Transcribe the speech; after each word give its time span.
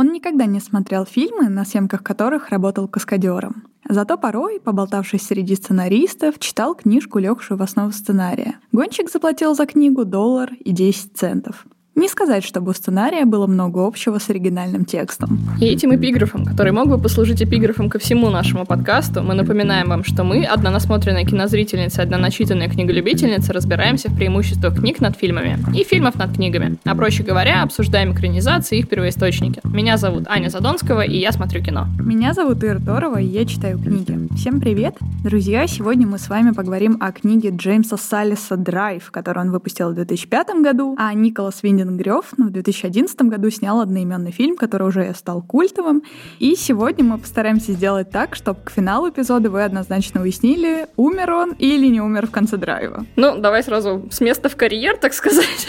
Он 0.00 0.12
никогда 0.12 0.46
не 0.46 0.60
смотрел 0.60 1.04
фильмы, 1.04 1.50
на 1.50 1.66
съемках 1.66 2.02
которых 2.02 2.48
работал 2.48 2.88
каскадером. 2.88 3.64
Зато 3.86 4.16
порой, 4.16 4.58
поболтавшись 4.58 5.26
среди 5.26 5.54
сценаристов, 5.54 6.38
читал 6.38 6.74
книжку, 6.74 7.18
легшую 7.18 7.58
в 7.58 7.62
основу 7.62 7.92
сценария. 7.92 8.54
Гонщик 8.72 9.10
заплатил 9.10 9.54
за 9.54 9.66
книгу 9.66 10.06
доллар 10.06 10.54
и 10.54 10.72
10 10.72 11.18
центов. 11.18 11.66
Не 11.96 12.08
сказать, 12.08 12.44
чтобы 12.44 12.70
у 12.70 12.74
сценария 12.74 13.24
было 13.24 13.48
много 13.48 13.84
общего 13.84 14.18
с 14.18 14.30
оригинальным 14.30 14.84
текстом. 14.84 15.40
И 15.60 15.66
этим 15.66 15.94
эпиграфом, 15.94 16.44
который 16.44 16.70
мог 16.70 16.88
бы 16.88 16.98
послужить 16.98 17.42
эпиграфом 17.42 17.90
ко 17.90 17.98
всему 17.98 18.30
нашему 18.30 18.64
подкасту, 18.64 19.22
мы 19.22 19.34
напоминаем 19.34 19.88
вам, 19.88 20.04
что 20.04 20.22
мы, 20.22 20.44
одна 20.44 20.70
насмотренная 20.70 21.24
кинозрительница, 21.24 22.02
одна 22.02 22.16
начитанная 22.16 22.68
книголюбительница, 22.68 23.52
разбираемся 23.52 24.08
в 24.08 24.16
преимуществах 24.16 24.78
книг 24.78 25.00
над 25.00 25.16
фильмами 25.16 25.58
и 25.76 25.82
фильмов 25.82 26.14
над 26.14 26.32
книгами. 26.32 26.78
А 26.84 26.94
проще 26.94 27.24
говоря, 27.24 27.62
обсуждаем 27.62 28.12
экранизации 28.12 28.76
и 28.76 28.80
их 28.80 28.88
первоисточники. 28.88 29.60
Меня 29.64 29.96
зовут 29.96 30.28
Аня 30.28 30.48
Задонского, 30.48 31.00
и 31.00 31.18
я 31.18 31.32
смотрю 31.32 31.60
кино. 31.62 31.88
Меня 31.98 32.34
зовут 32.34 32.62
Ира 32.62 32.78
Торова, 32.78 33.20
и 33.20 33.26
я 33.26 33.44
читаю 33.44 33.78
книги. 33.78 34.16
Всем 34.36 34.60
привет! 34.60 34.94
Друзья, 35.24 35.66
сегодня 35.66 36.06
мы 36.06 36.18
с 36.18 36.28
вами 36.28 36.52
поговорим 36.52 36.98
о 37.00 37.10
книге 37.10 37.50
Джеймса 37.50 37.96
Саллиса 37.96 38.56
«Драйв», 38.56 39.10
которую 39.10 39.46
он 39.46 39.52
выпустил 39.52 39.90
в 39.90 39.94
2005 39.94 40.62
году, 40.62 40.94
а 40.96 41.12
Николас 41.14 41.64
Виндин 41.64 41.79
Грёв 41.88 42.26
в 42.36 42.50
2011 42.50 43.20
году 43.22 43.50
снял 43.50 43.80
одноименный 43.80 44.32
фильм, 44.32 44.56
который 44.56 44.88
уже 44.88 45.12
стал 45.14 45.42
культовым. 45.42 46.02
И 46.38 46.54
сегодня 46.56 47.04
мы 47.04 47.18
постараемся 47.18 47.72
сделать 47.72 48.10
так, 48.10 48.34
чтобы 48.34 48.60
к 48.64 48.70
финалу 48.70 49.10
эпизода 49.10 49.50
вы 49.50 49.64
однозначно 49.64 50.22
уяснили, 50.22 50.88
умер 50.96 51.32
он 51.32 51.52
или 51.52 51.86
не 51.86 52.00
умер 52.00 52.26
в 52.26 52.30
конце 52.30 52.56
драйва. 52.56 53.06
Ну, 53.16 53.38
давай 53.38 53.62
сразу 53.62 54.08
с 54.10 54.20
места 54.20 54.48
в 54.48 54.56
карьер, 54.56 54.96
так 54.96 55.14
сказать. 55.14 55.68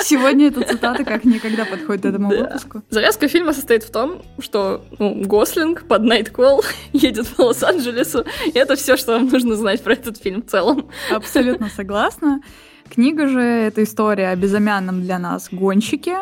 Сегодня 0.00 0.48
эта 0.48 0.62
цитата 0.62 1.04
как 1.04 1.24
никогда 1.24 1.64
подходит 1.64 2.04
этому 2.04 2.30
да. 2.30 2.36
выпуску. 2.36 2.82
Завязка 2.90 3.28
фильма 3.28 3.52
состоит 3.52 3.82
в 3.82 3.90
том, 3.90 4.22
что 4.38 4.84
ну, 4.98 5.22
Гослинг 5.24 5.84
под 5.84 6.02
Найткол 6.02 6.62
едет 6.92 7.28
по 7.28 7.42
Лос-Анджелесу, 7.42 8.24
и 8.46 8.58
это 8.58 8.76
все, 8.76 8.96
что 8.96 9.12
вам 9.12 9.28
нужно 9.28 9.56
знать 9.56 9.82
про 9.82 9.94
этот 9.94 10.18
фильм 10.18 10.42
в 10.42 10.46
целом. 10.46 10.88
Абсолютно 11.10 11.68
согласна. 11.68 12.40
Книга 12.90 13.28
же— 13.28 13.40
это 13.40 13.82
история 13.82 14.28
о 14.28 14.36
безымянном 14.36 15.02
для 15.02 15.18
нас 15.18 15.48
гонщике. 15.50 16.18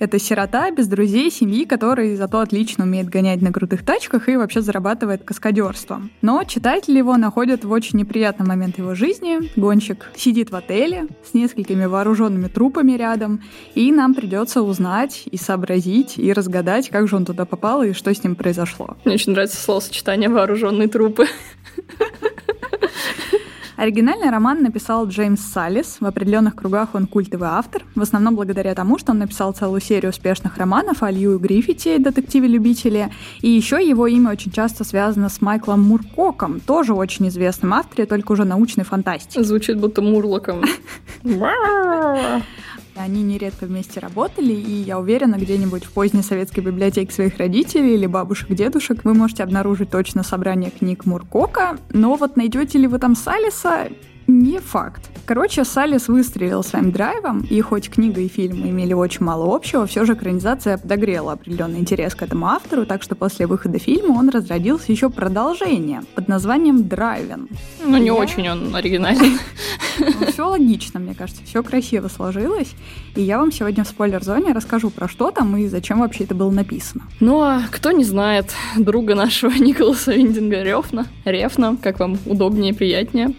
Это 0.00 0.18
сирота 0.18 0.70
без 0.70 0.88
друзей, 0.88 1.30
семьи, 1.30 1.66
который 1.66 2.16
зато 2.16 2.40
отлично 2.40 2.84
умеет 2.84 3.10
гонять 3.10 3.42
на 3.42 3.52
крутых 3.52 3.84
тачках 3.84 4.30
и 4.30 4.36
вообще 4.36 4.62
зарабатывает 4.62 5.24
каскадерством. 5.24 6.10
Но 6.22 6.42
читатели 6.44 6.96
его 6.96 7.18
находят 7.18 7.64
в 7.64 7.70
очень 7.70 7.98
неприятный 7.98 8.46
момент 8.46 8.78
его 8.78 8.94
жизни. 8.94 9.50
Гонщик 9.60 10.10
сидит 10.16 10.50
в 10.50 10.56
отеле 10.56 11.08
с 11.30 11.34
несколькими 11.34 11.84
вооруженными 11.84 12.48
трупами 12.48 12.92
рядом, 12.92 13.42
и 13.74 13.92
нам 13.92 14.14
придется 14.14 14.62
узнать 14.62 15.24
и 15.30 15.36
сообразить, 15.36 16.16
и 16.16 16.32
разгадать, 16.32 16.88
как 16.88 17.06
же 17.06 17.16
он 17.16 17.26
туда 17.26 17.44
попал 17.44 17.82
и 17.82 17.92
что 17.92 18.14
с 18.14 18.24
ним 18.24 18.36
произошло. 18.36 18.96
Мне 19.04 19.16
очень 19.16 19.32
нравится 19.32 19.60
словосочетание 19.60 20.30
«вооруженные 20.30 20.88
трупы». 20.88 21.26
Оригинальный 23.80 24.28
роман 24.28 24.62
написал 24.62 25.08
Джеймс 25.08 25.40
Саллис. 25.40 25.96
В 26.00 26.04
определенных 26.04 26.54
кругах 26.54 26.90
он 26.92 27.06
культовый 27.06 27.48
автор, 27.48 27.82
в 27.94 28.02
основном 28.02 28.36
благодаря 28.36 28.74
тому, 28.74 28.98
что 28.98 29.12
он 29.12 29.20
написал 29.20 29.54
целую 29.54 29.80
серию 29.80 30.10
успешных 30.10 30.58
романов 30.58 31.02
о 31.02 31.10
Лью 31.10 31.38
Гриффити, 31.38 31.96
детективе-любителе. 31.96 33.10
И 33.40 33.48
еще 33.48 33.76
его 33.82 34.06
имя 34.06 34.32
очень 34.32 34.52
часто 34.52 34.84
связано 34.84 35.30
с 35.30 35.40
Майклом 35.40 35.80
Муркоком, 35.80 36.60
тоже 36.60 36.92
очень 36.92 37.28
известным 37.28 37.72
автором, 37.72 38.06
только 38.06 38.32
уже 38.32 38.44
научной 38.44 38.84
фантастики. 38.84 39.42
Звучит 39.42 39.80
будто 39.80 40.02
Мурлоком. 40.02 40.62
Они 42.96 43.22
нередко 43.22 43.66
вместе 43.66 44.00
работали, 44.00 44.52
и 44.52 44.72
я 44.82 44.98
уверена, 44.98 45.36
где-нибудь 45.36 45.84
в 45.84 45.92
поздней 45.92 46.22
советской 46.22 46.60
библиотеке 46.60 47.12
своих 47.12 47.38
родителей 47.38 47.94
или 47.94 48.06
бабушек, 48.06 48.52
дедушек 48.52 49.04
вы 49.04 49.14
можете 49.14 49.42
обнаружить 49.42 49.90
точно 49.90 50.22
собрание 50.22 50.70
книг 50.70 51.06
Муркока, 51.06 51.78
но 51.90 52.16
вот 52.16 52.36
найдете 52.36 52.78
ли 52.78 52.86
вы 52.86 52.98
там 52.98 53.14
Салиса, 53.14 53.88
не 54.26 54.58
факт. 54.58 55.08
Короче, 55.30 55.64
Салис 55.64 56.08
выстрелил 56.08 56.64
своим 56.64 56.90
драйвом, 56.90 57.46
и 57.48 57.60
хоть 57.60 57.88
книга 57.88 58.20
и 58.20 58.26
фильм 58.26 58.68
имели 58.68 58.94
очень 58.94 59.24
мало 59.24 59.54
общего, 59.54 59.86
все 59.86 60.04
же 60.04 60.14
экранизация 60.14 60.76
подогрела 60.76 61.34
определенный 61.34 61.78
интерес 61.78 62.16
к 62.16 62.22
этому 62.22 62.48
автору, 62.48 62.84
так 62.84 63.00
что 63.04 63.14
после 63.14 63.46
выхода 63.46 63.78
фильма 63.78 64.18
он 64.18 64.28
разродился 64.30 64.90
еще 64.90 65.08
продолжение 65.08 66.02
под 66.16 66.26
названием 66.26 66.88
«Драйвен». 66.88 67.48
Ну, 67.86 67.96
не 67.98 68.06
Я... 68.06 68.14
очень 68.14 68.48
он 68.48 68.74
оригинальный. 68.74 69.38
Ну, 70.00 70.26
все 70.26 70.48
логично, 70.48 70.98
мне 70.98 71.14
кажется, 71.14 71.42
все 71.44 71.62
красиво 71.62 72.08
сложилось. 72.08 72.72
И 73.14 73.22
я 73.22 73.38
вам 73.38 73.52
сегодня 73.52 73.84
в 73.84 73.88
спойлер-зоне 73.88 74.52
расскажу 74.52 74.90
про 74.90 75.08
что 75.08 75.30
там 75.30 75.56
и 75.56 75.68
зачем 75.68 76.00
вообще 76.00 76.24
это 76.24 76.34
было 76.34 76.50
написано. 76.50 77.04
Ну, 77.20 77.40
а 77.40 77.62
кто 77.70 77.92
не 77.92 78.02
знает 78.04 78.52
друга 78.76 79.14
нашего 79.14 79.52
Николаса 79.58 80.12
Виндинга 80.12 80.62
Рефна, 80.62 81.06
Рефна, 81.24 81.76
как 81.80 82.00
вам 82.00 82.18
удобнее 82.26 82.72
и 82.72 82.74
приятнее, 82.74 83.34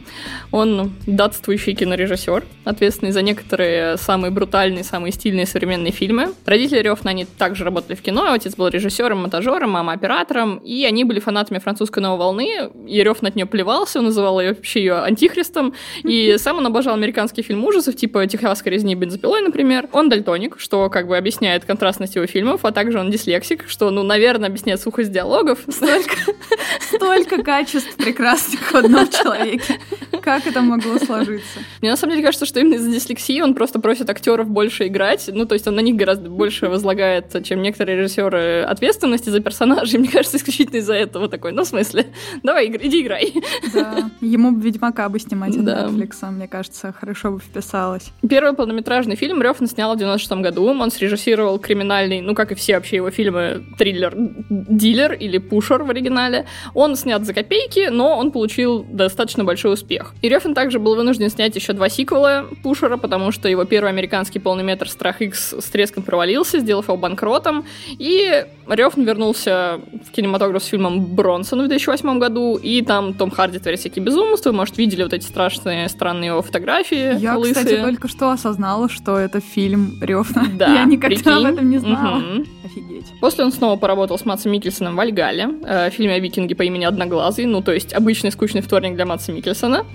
он 0.52 0.94
датствующий 1.06 1.74
кинорежиссер, 1.82 2.44
ответственный 2.64 3.12
за 3.12 3.24
некоторые 3.24 3.98
самые 3.98 4.30
брутальные, 4.30 4.84
самые 4.84 5.12
стильные 5.12 5.48
современные 5.48 5.92
фильмы. 5.92 6.34
Родители 6.46 6.80
Рёфна, 6.80 7.10
они 7.10 7.26
также 7.26 7.64
работали 7.64 7.96
в 7.96 8.04
кино, 8.04 8.32
отец 8.32 8.56
был 8.56 8.68
режиссером, 8.68 9.24
монтажером, 9.24 9.72
мама 9.72 9.94
оператором, 9.94 10.58
и 10.58 10.86
они 10.86 11.06
были 11.06 11.20
фанатами 11.20 11.58
французской 11.58 12.00
новой 12.00 12.20
волны, 12.20 12.70
и 12.88 13.02
Рёфна 13.02 13.30
от 13.30 13.36
нее 13.36 13.48
плевался, 13.48 13.98
он 13.98 14.06
называл 14.06 14.40
ее 14.40 14.50
вообще 14.50 14.82
ее 14.82 15.00
антихристом, 15.00 15.74
и 16.04 16.36
сам 16.40 16.58
он 16.58 16.68
обожал 16.68 16.94
американский 16.94 17.42
фильм 17.42 17.66
ужасов, 17.66 17.96
типа 17.96 18.28
«Техасской 18.28 18.72
резни 18.72 18.94
бензопилой», 18.94 19.42
например. 19.42 19.90
Он 19.92 20.08
дальтоник, 20.08 20.60
что 20.60 20.88
как 20.92 21.08
бы 21.08 21.18
объясняет 21.18 21.66
контрастность 21.66 22.16
его 22.16 22.28
фильмов, 22.28 22.64
а 22.64 22.72
также 22.72 23.00
он 23.00 23.10
дислексик, 23.10 23.66
что, 23.68 23.90
ну, 23.90 24.04
наверное, 24.04 24.50
объясняет 24.50 24.80
сухость 24.80 25.12
диалогов. 25.12 25.60
Столько, 25.68 26.16
столько 26.96 27.42
качеств 27.42 27.96
прекрасных 27.96 28.72
в 28.72 28.76
одном 28.76 29.10
человеке. 29.10 29.80
Как 30.22 30.48
это 30.48 30.62
могло 30.62 30.98
сложиться? 30.98 31.60
Мне 31.82 31.92
на 31.92 31.98
самом 31.98 32.14
деле 32.14 32.26
кажется, 32.26 32.46
что 32.46 32.60
именно 32.60 32.76
из-за 32.76 32.92
дислексии 32.92 33.42
он 33.42 33.54
просто 33.54 33.80
просит 33.80 34.10
актеров 34.10 34.48
больше 34.50 34.88
играть. 34.88 35.30
Ну, 35.34 35.46
то 35.46 35.54
есть 35.54 35.68
он 35.68 35.76
на 35.76 35.80
них 35.80 35.96
гораздо 35.96 36.30
больше 36.30 36.68
возлагает, 36.68 37.44
чем 37.44 37.62
некоторые 37.62 37.98
режиссеры 37.98 38.62
ответственности 38.62 39.30
за 39.30 39.40
персонажей. 39.40 40.00
Мне 40.00 40.10
кажется, 40.10 40.38
исключительно 40.38 40.78
из-за 40.78 40.94
этого 40.94 41.28
такой. 41.28 41.52
Ну, 41.52 41.64
в 41.64 41.68
смысле, 41.68 42.08
давай, 42.44 42.68
иди 42.68 43.02
играй. 43.02 43.34
Да, 43.74 44.12
ему 44.22 44.52
бы 44.52 44.62
Ведьмака 44.62 45.10
бы 45.10 45.20
снимать 45.20 45.56
от 45.56 45.66
да. 45.66 45.86
Netflix, 45.88 46.30
мне 46.30 46.48
кажется, 46.48 46.94
хорошо 46.94 47.32
бы 47.32 47.40
вписалось. 47.40 48.12
Первый 48.28 48.54
полнометражный 48.54 49.16
фильм 49.16 49.42
Рёфн 49.42 49.66
снял 49.66 49.96
в 49.96 49.98
96 49.98 50.42
году. 50.42 50.66
Он 50.66 50.92
срежиссировал 50.92 51.60
криминальный, 51.60 52.22
ну, 52.22 52.36
как 52.36 52.52
и 52.52 52.56
все 52.56 52.76
вообще 52.76 52.98
его 52.98 53.12
фильмы, 53.12 53.64
триллер 53.78 54.14
«Дилер» 54.50 55.14
или 55.14 55.38
«Пушер» 55.38 55.84
в 55.84 55.90
оригинале. 55.90 56.46
Он 56.74 56.96
снят 56.96 57.26
за 57.26 57.34
копейки, 57.34 57.90
но 57.90 58.18
он 58.18 58.32
получил 58.32 58.84
достаточно 58.84 59.44
большой 59.44 59.74
успех. 59.74 60.11
И 60.22 60.30
Рёфн 60.30 60.54
также 60.54 60.80
был 60.80 60.96
вынужден 60.96 61.30
снять 61.30 61.56
еще 61.56 61.74
два 61.74 61.90
сиквела 61.90 62.46
Пушера, 62.64 62.98
потому 62.98 63.32
что 63.32 63.50
его 63.50 63.66
первый 63.66 63.90
американский 63.90 64.40
полный 64.40 64.64
метр 64.64 64.88
«Страх 64.88 65.22
X 65.22 65.56
с 65.60 65.66
треском 65.66 66.04
провалился, 66.04 66.60
сделав 66.60 66.88
его 66.88 66.98
банкротом. 66.98 67.66
И 67.90 68.46
Рёфн 68.68 69.02
вернулся 69.02 69.80
в 70.08 70.12
кинематограф 70.12 70.64
с 70.64 70.68
фильмом 70.68 71.06
«Бронсон» 71.06 71.64
в 71.66 71.68
2008 71.68 72.20
году, 72.20 72.56
и 72.56 72.82
там 72.82 73.14
Том 73.14 73.32
Харди 73.32 73.60
творит 73.60 73.80
всякие 73.80 74.04
безумства. 74.04 74.52
Может, 74.52 74.78
видели 74.78 75.04
вот 75.04 75.14
эти 75.14 75.26
страшные, 75.26 75.90
странные 75.90 76.28
его 76.28 76.42
фотографии. 76.42 77.20
Я, 77.20 77.38
лысые. 77.38 77.56
кстати, 77.56 77.82
только 77.82 78.08
что 78.08 78.32
осознала, 78.32 78.90
что 78.90 79.18
это 79.18 79.40
фильм 79.40 79.98
Рёфна. 80.02 80.46
Да, 80.54 80.74
Я 80.74 80.86
никогда 80.86 81.16
прикинь. 81.16 81.32
об 81.32 81.54
этом 81.54 81.70
не 81.70 81.78
знала. 81.80 82.18
Угу. 82.18 82.46
Офигеть. 82.66 83.06
После 83.20 83.44
он 83.44 83.52
снова 83.52 83.78
поработал 83.78 84.20
с 84.20 84.26
Матсом 84.26 84.52
Микельсоном 84.52 84.96
в 84.96 85.00
«Альгале», 85.00 85.50
э, 85.64 85.90
фильме 85.90 86.16
о 86.16 86.20
викинге 86.20 86.56
по 86.56 86.62
имени 86.64 86.86
Одноглазый, 86.86 87.46
ну, 87.46 87.62
то 87.62 87.72
есть 87.72 87.94
обычный 87.94 88.32
скучный 88.32 88.62
вторник 88.62 88.96
для 88.96 89.06
Матса 89.06 89.32
Микельсона. 89.32 89.86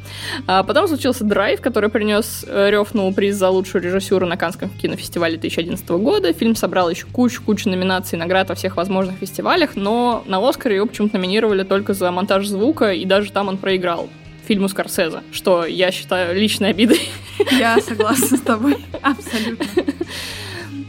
А 0.47 0.63
потом 0.63 0.89
случился 0.89 1.25
«Драйв», 1.25 1.61
который 1.61 1.91
принес 1.91 2.45
э, 2.47 2.71
Рёфну 2.71 3.13
приз 3.13 3.37
за 3.37 3.51
лучшую 3.51 3.83
режиссуру 3.83 4.27
на 4.27 4.37
Канском 4.37 4.71
кинофестивале 4.71 5.37
2011 5.37 5.89
года. 5.91 6.33
Фильм 6.33 6.57
собрал 6.57 6.91
еще 6.91 7.07
кучу-кучу 7.07 7.69
номинаций 7.69 8.17
и 8.17 8.21
наград 8.21 8.49
во 8.49 8.55
всех 8.55 8.77
возможных 8.77 9.17
фестивалях, 9.19 9.77
но 9.77 10.23
на 10.27 10.47
«Оскар» 10.47 10.73
его 10.73 10.87
почему-то 10.87 11.19
номинировали 11.19 11.63
только 11.63 11.95
за 11.95 12.11
монтаж 12.11 12.47
звука, 12.47 12.93
и 12.93 13.05
даже 13.05 13.33
там 13.33 13.49
он 13.49 13.57
проиграл 13.57 14.09
фильму 14.47 14.69
Скорсезе, 14.69 15.23
что 15.33 15.67
я 15.67 15.91
считаю 15.91 16.39
личной 16.39 16.71
обидой. 16.71 17.01
Я 17.53 17.79
согласна 17.81 18.37
с 18.37 18.41
тобой, 18.41 18.77
абсолютно. 19.03 19.67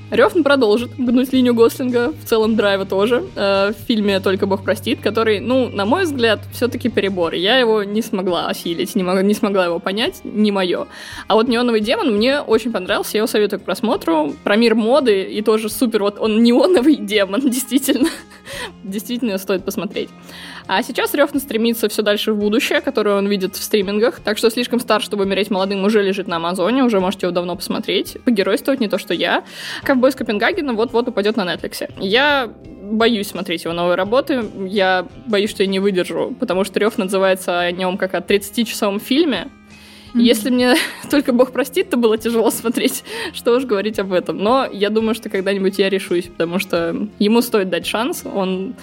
Рёфн 0.10 0.42
продолжит 0.42 0.92
гнуть 0.98 1.34
линию 1.34 1.54
Гослинга, 1.54 2.14
в 2.14 2.24
целом 2.26 2.56
Драйва 2.56 2.86
тоже, 2.86 3.26
э, 3.36 3.74
в 3.74 3.88
фильме 3.88 4.22
«Только 4.22 4.46
Бог 4.46 4.64
простит», 4.64 5.02
который, 5.02 5.42
ну, 5.42 5.68
на 5.68 5.86
мой 5.86 6.06
взгляд, 6.06 6.40
все 6.54 6.70
таки 6.70 6.88
перебор. 6.88 7.34
Я 7.34 7.58
его 7.58 7.84
не 7.84 8.02
смогла 8.02 8.48
осилить, 8.48 8.96
не, 8.96 9.04
мог, 9.04 9.22
не 9.22 9.34
смогла 9.34 9.66
его 9.66 9.80
понять, 9.80 10.22
не 10.24 10.52
мое. 10.52 10.88
А 11.28 11.36
вот 11.36 11.50
«Неоновый 11.50 11.82
демон» 11.82 12.16
мне 12.16 12.40
очень 12.40 12.72
понравился, 12.72 13.12
я 13.14 13.20
его 13.20 13.28
советую 13.28 13.60
к 13.60 13.64
просмотру. 13.64 14.34
Про 14.46 14.56
мир 14.56 14.76
моды 14.76 15.24
и 15.24 15.42
тоже 15.42 15.70
супер, 15.70 16.04
вот 16.04 16.20
он 16.20 16.42
неоновый 16.42 16.96
демон, 16.96 17.42
действительно. 17.50 18.08
действительно 18.84 19.38
стоит 19.38 19.66
посмотреть. 19.66 20.10
А 20.68 20.84
сейчас 20.84 21.14
Рёфн 21.14 21.40
стремится 21.40 21.88
все 21.88 22.02
дальше 22.02 22.34
в 22.34 22.38
будущее, 22.38 22.82
которое 22.82 23.16
он 23.16 23.28
видит 23.28 23.56
в 23.56 23.64
стримингах, 23.64 24.20
так 24.20 24.38
что 24.38 24.50
слишком 24.50 24.80
стар, 24.80 25.02
чтобы 25.02 25.24
умереть 25.24 25.50
молодым, 25.50 25.84
уже 25.86 26.04
лежит 26.04 26.28
на 26.28 26.36
Амазоне, 26.36 26.84
уже 26.84 27.00
можете 27.00 27.28
его 27.28 27.34
давно 27.34 27.56
посмотреть, 27.56 28.18
погеройствовать, 28.26 28.80
не 28.82 28.90
то 28.90 28.98
что 28.98 29.14
я. 29.14 29.44
Ковбой 29.84 30.10
из 30.10 30.16
Копенгагена 30.16 30.74
вот-вот 30.74 31.08
упадет 31.08 31.38
на 31.38 31.46
Netflix. 31.46 31.90
Я 32.00 32.52
боюсь 32.92 33.28
смотреть 33.28 33.64
его 33.64 33.74
новые 33.74 33.96
работы. 33.96 34.44
Я 34.68 35.08
боюсь, 35.26 35.50
что 35.50 35.64
я 35.64 35.68
не 35.68 35.80
выдержу, 35.80 36.36
потому 36.40 36.64
что 36.64 36.80
Рев 36.80 36.98
называется 36.98 37.60
о 37.60 37.72
нем 37.72 37.98
как 37.98 38.14
о 38.14 38.20
30-часовом 38.20 39.00
фильме. 39.00 39.48
Mm-hmm. 40.14 40.22
Если 40.22 40.50
мне 40.50 40.76
только 41.10 41.32
Бог 41.34 41.52
простит, 41.52 41.90
то 41.90 41.98
было 41.98 42.18
тяжело 42.18 42.50
смотреть, 42.50 43.04
что 43.34 43.56
уж 43.56 43.66
говорить 43.66 44.00
об 44.00 44.14
этом. 44.14 44.38
Но 44.38 44.68
я 44.72 44.90
думаю, 44.90 45.16
что 45.16 45.30
когда-нибудь 45.30 45.78
я 45.80 45.90
решусь, 45.90 46.26
потому 46.26 46.60
что 46.60 47.08
ему 47.20 47.42
стоит 47.42 47.70
дать 47.70 47.86
шанс. 47.86 48.24
Он 48.26 48.76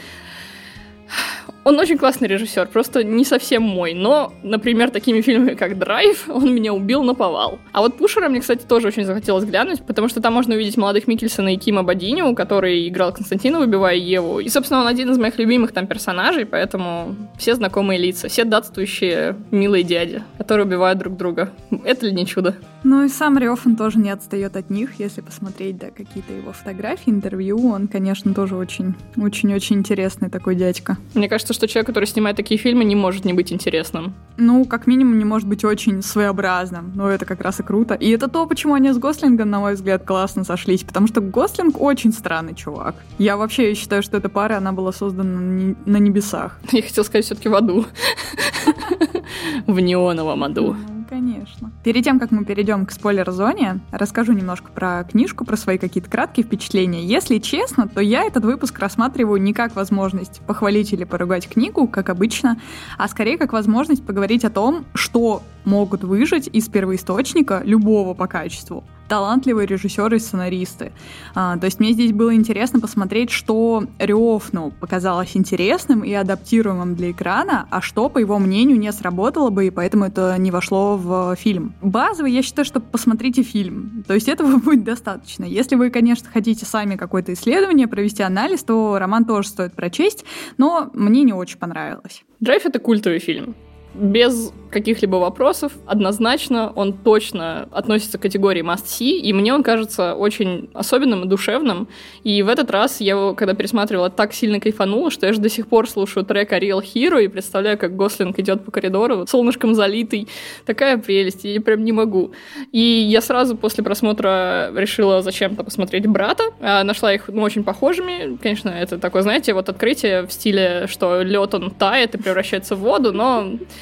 он 1.65 1.79
очень 1.79 1.99
классный 1.99 2.29
режиссер, 2.29 2.69
просто 2.69 3.03
не 3.03 3.25
совсем 3.25 3.63
мой. 3.63 3.95
Но, 3.95 4.33
например, 4.43 4.91
такими 4.91 5.21
фильмами, 5.21 5.55
как 5.55 5.79
«Драйв», 5.79 6.25
он 6.29 6.55
меня 6.55 6.73
убил 6.73 7.03
на 7.03 7.15
повал. 7.15 7.59
А 7.73 7.81
вот 7.81 7.97
«Пушера» 7.97 8.29
мне, 8.29 8.41
кстати, 8.41 8.65
тоже 8.65 8.89
очень 8.89 9.05
захотелось 9.05 9.45
глянуть, 9.45 9.83
потому 9.83 10.09
что 10.09 10.21
там 10.21 10.35
можно 10.35 10.55
увидеть 10.55 10.77
молодых 10.77 11.07
Микельсона 11.07 11.55
и 11.55 11.57
Кима 11.57 11.83
Бодиню, 11.83 12.35
который 12.35 12.87
играл 12.89 13.13
Константина, 13.13 13.59
выбивая 13.59 13.97
Еву. 13.97 14.41
И, 14.41 14.49
собственно, 14.49 14.81
он 14.81 14.87
один 14.87 15.11
из 15.11 15.19
моих 15.19 15.39
любимых 15.39 15.73
там 15.73 15.87
персонажей, 15.87 16.47
поэтому 16.47 17.17
все 17.39 17.55
знакомые 17.55 17.99
лица, 17.99 18.29
все 18.29 18.45
датствующие 18.45 19.37
милые 19.51 19.85
дяди, 19.85 20.23
которые 20.39 20.67
убивают 20.67 20.99
друг 20.99 21.17
друга. 21.17 21.51
Это 21.85 22.07
ли 22.07 22.13
не 22.13 22.27
чудо? 22.27 22.55
Ну 22.85 23.03
и 23.03 23.09
сам 23.09 23.39
Рёфан 23.39 23.77
тоже 23.77 23.99
не 23.99 24.11
отстает 24.11 24.57
от 24.57 24.69
них, 24.69 25.01
если 25.01 25.23
посмотреть, 25.23 25.79
да, 25.79 25.87
какие-то 25.87 26.35
его 26.35 26.53
фотографии, 26.53 27.09
интервью, 27.09 27.71
он, 27.71 27.89
конечно, 27.89 28.35
тоже 28.35 28.57
очень, 28.57 28.95
очень-очень 29.17 29.77
интересный 29.77 30.29
такой 30.29 30.55
дядька. 30.55 30.99
Мне 31.15 31.31
кажется, 31.31 31.55
что 31.55 31.67
человек, 31.67 31.87
который 31.87 32.05
снимает 32.05 32.37
такие 32.37 32.59
фильмы, 32.59 32.85
не 32.85 32.95
может 32.95 33.25
не 33.25 33.33
быть 33.33 33.53
интересным. 33.53 34.13
Ну, 34.37 34.67
как 34.67 34.87
минимум, 34.87 35.19
не 35.19 35.25
может 35.25 35.49
быть 35.49 35.65
очень 35.65 36.03
своеобразным. 36.03 36.93
Но 36.95 37.09
это 37.09 37.25
как 37.25 37.41
раз 37.41 37.59
и 37.59 37.63
круто. 37.63 37.95
И 37.95 38.11
это 38.11 38.29
то, 38.29 38.47
почему 38.47 38.75
они 38.75 38.93
с 38.93 38.99
Гослингом, 38.99 39.49
на 39.49 39.61
мой 39.61 39.75
взгляд, 39.75 40.05
классно 40.05 40.45
сошлись. 40.45 40.85
Потому 40.85 41.07
что 41.07 41.23
Гослинг 41.23 41.81
очень 41.81 42.13
странный 42.13 42.55
чувак. 42.55 42.97
Я 43.17 43.39
вообще 43.39 43.75
считаю, 43.75 44.03
что 44.03 44.19
эта 44.19 44.29
пара, 44.29 44.59
она 44.59 44.73
была 44.73 44.93
создана 44.93 45.75
на 45.87 45.97
небесах. 45.97 46.59
Я 46.71 46.83
хотел 46.83 47.05
сказать 47.05 47.25
все-таки 47.25 47.49
в 47.49 47.55
аду. 47.55 47.87
В 49.67 49.81
неоновом 49.81 50.45
аду 50.45 50.77
конечно. 51.09 51.73
Перед 51.83 52.05
тем, 52.05 52.19
как 52.19 52.31
мы 52.31 52.45
перейдем 52.45 52.87
к 52.87 52.91
спойлер-зоне, 52.91 53.81
расскажу 53.91 54.33
немножко 54.33 54.71
про 54.71 55.05
книжку, 55.05 55.45
про 55.45 55.57
свои 55.57 55.79
какие-то 55.79 56.11
краткие 56.11 56.45
впечатления. 56.45 57.05
Если 57.05 57.39
честно, 57.39 57.89
то 57.89 58.01
я 58.01 58.25
этот 58.25 58.45
выпуск 58.45 58.79
рассматриваю 58.79 59.41
не 59.41 59.53
как 59.53 59.77
возможность 59.77 60.41
похвалить 60.47 60.93
или 60.93 61.05
поругать 61.05 61.49
книгу, 61.49 61.87
как 61.87 62.09
обычно, 62.09 62.59
а 62.99 63.09
скорее 63.09 63.39
как 63.39 63.53
возможность 63.53 64.05
поговорить 64.05 64.45
о 64.45 64.51
том, 64.51 64.85
что 64.95 65.43
могут 65.65 66.05
выжить 66.05 66.49
из 66.53 66.69
первоисточника 66.69 67.63
любого 67.65 68.15
по 68.15 68.27
качеству 68.27 68.85
талантливые 69.09 69.67
режиссеры 69.67 70.17
и 70.17 70.21
сценаристы. 70.21 70.93
А, 71.35 71.57
то 71.57 71.67
есть 71.67 71.81
мне 71.81 71.93
здесь 71.93 72.13
было 72.13 72.35
интересно 72.35 72.81
посмотреть, 72.81 73.31
что 73.31 73.85
Рёфну 73.99 74.73
показалось 74.81 75.37
интересным 75.37 76.05
и 76.05 76.13
адаптируемым 76.13 76.95
для 76.95 77.11
экрана, 77.11 77.67
а 77.71 77.81
что, 77.81 78.09
по 78.09 78.19
его 78.19 78.39
мнению, 78.39 78.79
не 78.79 78.93
сработало 78.93 79.51
бы, 79.51 79.67
и 79.67 79.71
поэтому 79.71 80.05
это 80.05 80.35
не 80.39 80.51
вошло 80.51 80.97
в 80.97 81.37
фильм. 81.37 81.75
Базово 81.83 82.27
я 82.27 82.43
считаю, 82.43 82.65
что 82.65 82.81
посмотрите 82.81 83.43
фильм. 83.43 84.05
То 84.07 84.15
есть 84.15 84.29
этого 84.29 84.57
будет 84.65 84.85
достаточно. 84.85 85.45
Если 85.45 85.77
вы, 85.77 85.91
конечно, 85.91 86.29
хотите 86.33 86.65
сами 86.65 86.97
какое-то 86.97 87.33
исследование, 87.33 87.89
провести 87.89 88.23
анализ, 88.23 88.63
то 88.65 88.99
роман 88.99 89.25
тоже 89.25 89.49
стоит 89.49 89.75
прочесть, 89.75 90.25
но 90.59 90.91
мне 90.95 91.23
не 91.23 91.33
очень 91.33 91.59
понравилось. 91.59 92.25
«Драйв»— 92.41 92.63
это 92.67 92.79
культовый 92.79 93.19
фильм 93.19 93.55
без 93.95 94.53
каких-либо 94.75 95.17
вопросов, 95.17 95.73
однозначно 95.87 96.73
он 96.75 96.93
точно 96.93 97.69
относится 97.71 98.19
к 98.19 98.23
категории 98.23 98.63
must-see, 98.63 99.21
и 99.21 99.33
мне 99.33 99.55
он 99.55 99.63
кажется 99.63 100.15
очень 100.17 100.69
особенным 100.75 101.25
и 101.25 101.29
душевным. 101.29 101.87
И 102.25 102.43
в 102.43 102.49
этот 102.49 102.71
раз 102.73 103.01
я 103.01 103.13
его, 103.13 103.35
когда 103.35 103.55
пересматривала, 103.55 104.11
так 104.11 104.35
сильно 104.35 104.59
кайфанула, 104.59 105.13
что 105.13 105.27
я 105.27 105.33
же 105.33 105.41
до 105.41 105.49
сих 105.49 105.69
пор 105.69 105.89
слушаю 105.89 106.27
трек 106.27 106.53
Real 106.53 106.83
Hero 106.83 107.23
и 107.25 107.29
представляю, 107.29 107.79
как 107.79 107.97
Гослинг 107.97 108.39
идет 108.41 108.65
по 108.65 108.73
коридору, 108.73 109.27
солнышком 109.29 109.75
залитый. 109.77 110.27
Такая 110.67 110.99
прелесть, 110.99 111.45
я 111.45 111.61
прям 111.61 111.85
не 111.85 111.93
могу. 111.93 112.33
И 112.73 112.81
я 112.81 113.21
сразу 113.21 113.57
после 113.57 113.85
просмотра 113.85 114.73
решила 114.75 115.23
зачем-то 115.23 115.63
посмотреть 115.63 116.07
«Брата». 116.09 116.43
А, 116.61 116.83
нашла 116.83 117.15
их 117.15 117.29
ну, 117.29 117.43
очень 117.43 117.63
похожими. 117.63 118.37
Конечно, 118.43 118.71
это 118.71 118.99
такое, 118.99 119.23
знаете, 119.23 119.55
вот 119.55 119.69
открытие 119.69 120.27
в 120.27 120.33
стиле, 120.33 120.89
что 120.89 121.23
лед 121.23 121.55
он 121.55 121.71
тает 121.71 122.17
и 122.17 122.19
превращается 122.19 122.75
в 122.75 122.81
воду, 122.81 123.13
но 123.13 123.53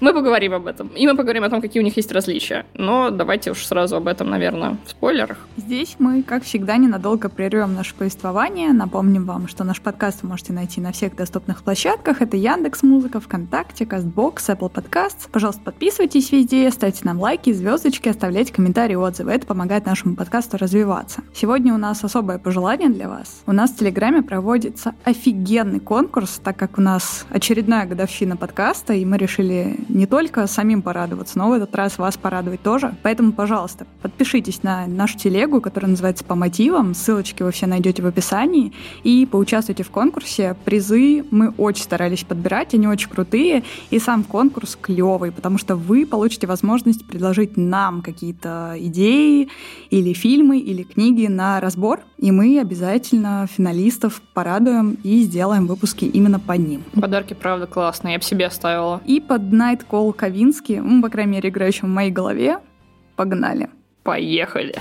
мы 0.00 0.12
поговорим 0.12 0.54
об 0.54 0.66
этом. 0.66 0.88
И 0.88 1.06
мы 1.06 1.16
поговорим 1.16 1.44
о 1.44 1.50
том, 1.50 1.60
какие 1.60 1.80
у 1.80 1.84
них 1.84 1.96
есть 1.96 2.12
различия. 2.12 2.66
Но 2.74 3.10
давайте 3.10 3.50
уж 3.50 3.64
сразу 3.64 3.96
об 3.96 4.08
этом, 4.08 4.28
наверное, 4.28 4.76
в 4.84 4.90
спойлерах. 4.90 5.38
Здесь 5.56 5.96
мы, 5.98 6.22
как 6.22 6.44
всегда, 6.44 6.76
ненадолго 6.76 7.28
прервем 7.28 7.74
наше 7.74 7.94
повествование. 7.94 8.72
Напомним 8.72 9.24
вам, 9.24 9.48
что 9.48 9.64
наш 9.64 9.80
подкаст 9.80 10.22
вы 10.22 10.28
можете 10.28 10.52
найти 10.52 10.80
на 10.80 10.92
всех 10.92 11.16
доступных 11.16 11.62
площадках. 11.62 12.20
Это 12.20 12.36
Яндекс 12.36 12.82
Музыка, 12.82 13.20
ВКонтакте, 13.20 13.86
Кастбокс, 13.86 14.48
Apple 14.48 14.72
Podcasts. 14.72 15.28
Пожалуйста, 15.32 15.62
подписывайтесь 15.62 16.30
везде, 16.32 16.70
ставьте 16.70 17.00
нам 17.04 17.20
лайки, 17.20 17.52
звездочки, 17.52 18.08
оставляйте 18.08 18.52
комментарии, 18.52 18.94
отзывы. 18.94 19.32
Это 19.32 19.46
помогает 19.46 19.86
нашему 19.86 20.16
подкасту 20.16 20.58
развиваться. 20.58 21.22
Сегодня 21.34 21.74
у 21.74 21.78
нас 21.78 22.04
особое 22.04 22.38
пожелание 22.38 22.88
для 22.88 23.08
вас. 23.08 23.42
У 23.46 23.52
нас 23.52 23.70
в 23.70 23.78
Телеграме 23.78 24.22
проводится 24.22 24.94
офигенный 25.04 25.80
конкурс, 25.80 26.40
так 26.42 26.56
как 26.56 26.78
у 26.78 26.80
нас 26.80 27.26
очередная 27.30 27.86
годовщина 27.86 28.36
подкаста, 28.36 28.92
и 28.92 29.04
мы 29.04 29.16
решили 29.16 29.85
не 29.88 30.06
только 30.06 30.46
самим 30.46 30.82
порадоваться, 30.82 31.38
но 31.38 31.48
в 31.48 31.52
этот 31.52 31.74
раз 31.74 31.98
вас 31.98 32.16
порадовать 32.16 32.62
тоже. 32.62 32.94
Поэтому, 33.02 33.32
пожалуйста, 33.32 33.86
подпишитесь 34.02 34.62
на 34.62 34.86
нашу 34.86 35.18
телегу, 35.18 35.60
которая 35.60 35.90
называется 35.90 36.24
«По 36.24 36.34
мотивам». 36.34 36.94
Ссылочки 36.94 37.42
вы 37.42 37.52
все 37.52 37.66
найдете 37.66 38.02
в 38.02 38.06
описании. 38.06 38.72
И 39.04 39.26
поучаствуйте 39.30 39.82
в 39.82 39.90
конкурсе. 39.90 40.56
Призы 40.64 41.24
мы 41.30 41.50
очень 41.50 41.84
старались 41.84 42.24
подбирать, 42.24 42.74
они 42.74 42.88
очень 42.88 43.08
крутые. 43.08 43.64
И 43.90 43.98
сам 43.98 44.24
конкурс 44.24 44.76
клевый, 44.80 45.32
потому 45.32 45.58
что 45.58 45.76
вы 45.76 46.06
получите 46.06 46.46
возможность 46.46 47.06
предложить 47.06 47.56
нам 47.56 48.02
какие-то 48.02 48.74
идеи 48.76 49.48
или 49.90 50.12
фильмы, 50.12 50.58
или 50.58 50.82
книги 50.82 51.26
на 51.26 51.60
разбор. 51.60 52.00
И 52.18 52.30
мы 52.30 52.58
обязательно 52.60 53.46
финалистов 53.50 54.22
порадуем 54.34 54.96
и 55.02 55.22
сделаем 55.22 55.66
выпуски 55.66 56.04
именно 56.04 56.40
по 56.40 56.52
ним. 56.52 56.82
Подарки, 56.94 57.34
правда, 57.34 57.66
классные. 57.66 58.14
Я 58.14 58.18
бы 58.18 58.24
себе 58.24 58.46
оставила. 58.46 59.00
И 59.06 59.20
под 59.20 59.52
Night 59.76 59.86
Call 59.88 60.12
Ковинский, 60.12 60.80
ну, 60.80 61.02
по 61.02 61.08
крайней 61.08 61.32
мере, 61.32 61.48
играющим 61.50 61.88
в 61.88 61.94
моей 61.94 62.10
голове. 62.10 62.58
Погнали. 63.16 63.68
Поехали. 64.02 64.74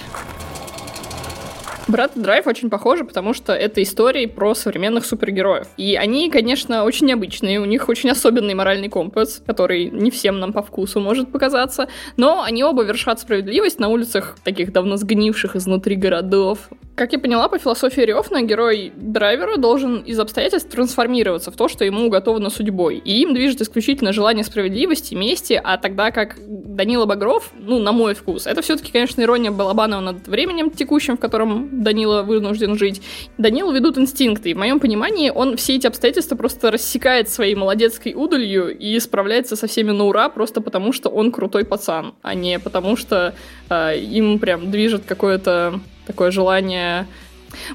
Брат 1.87 2.13
Драйв 2.15 2.47
очень 2.47 2.71
похожи, 2.71 3.03
потому 3.03 3.35
что 3.35 3.53
это 3.53 3.83
истории 3.83 4.25
про 4.25 4.55
современных 4.55 5.05
супергероев. 5.05 5.67
И 5.77 5.95
они, 5.95 6.31
конечно, 6.31 6.83
очень 6.83 7.05
необычные, 7.05 7.59
у 7.59 7.65
них 7.65 7.89
очень 7.89 8.09
особенный 8.09 8.55
моральный 8.55 8.89
компас, 8.89 9.43
который 9.45 9.91
не 9.91 10.09
всем 10.09 10.39
нам 10.39 10.51
по 10.51 10.63
вкусу 10.63 10.99
может 10.99 11.31
показаться, 11.31 11.87
но 12.17 12.41
они 12.41 12.63
оба 12.63 12.83
вершат 12.83 13.19
справедливость 13.19 13.79
на 13.79 13.89
улицах 13.89 14.35
таких 14.43 14.73
давно 14.73 14.97
сгнивших 14.97 15.55
изнутри 15.55 15.95
городов. 15.95 16.69
Как 16.95 17.11
я 17.11 17.19
поняла, 17.19 17.49
по 17.49 17.59
философии 17.59 17.99
Рёфна, 17.99 18.41
герой 18.41 18.93
драйвера 18.95 19.57
должен 19.57 19.99
из 19.99 20.17
обстоятельств 20.17 20.69
трансформироваться 20.71 21.51
в 21.51 21.57
то, 21.57 21.67
что 21.67 21.83
ему 21.83 22.05
уготовано 22.05 22.49
судьбой. 22.49 22.99
И 23.03 23.21
им 23.21 23.33
движет 23.33 23.59
исключительно 23.59 24.13
желание 24.13 24.45
справедливости, 24.45 25.13
мести, 25.13 25.59
а 25.61 25.77
тогда 25.77 26.11
как 26.11 26.37
Данила 26.47 27.05
Багров, 27.05 27.51
ну, 27.59 27.79
на 27.79 27.91
мой 27.91 28.15
вкус, 28.15 28.47
это 28.47 28.61
все-таки, 28.61 28.93
конечно, 28.93 29.21
ирония 29.21 29.51
Балабанова 29.51 29.99
над 29.99 30.25
временем 30.29 30.69
текущим, 30.69 31.17
в 31.17 31.19
котором 31.19 31.83
Данила 31.83 32.23
вынужден 32.23 32.77
жить. 32.77 33.01
Данилу 33.37 33.73
ведут 33.73 33.97
инстинкты, 33.97 34.51
и 34.51 34.53
в 34.53 34.57
моем 34.57 34.79
понимании 34.79 35.31
он 35.31 35.57
все 35.57 35.75
эти 35.75 35.87
обстоятельства 35.87 36.37
просто 36.37 36.71
рассекает 36.71 37.27
своей 37.27 37.55
молодецкой 37.55 38.13
удалью 38.15 38.73
и 38.73 38.97
справляется 39.01 39.57
со 39.57 39.67
всеми 39.67 39.91
на 39.91 40.05
ура 40.05 40.29
просто 40.29 40.61
потому, 40.61 40.93
что 40.93 41.09
он 41.09 41.33
крутой 41.33 41.65
пацан, 41.65 42.13
а 42.21 42.35
не 42.35 42.57
потому, 42.57 42.95
что 42.95 43.35
э, 43.69 43.99
им 43.99 44.39
прям 44.39 44.71
движет 44.71 45.03
какое-то 45.05 45.81
такое 46.05 46.31
желание... 46.31 47.07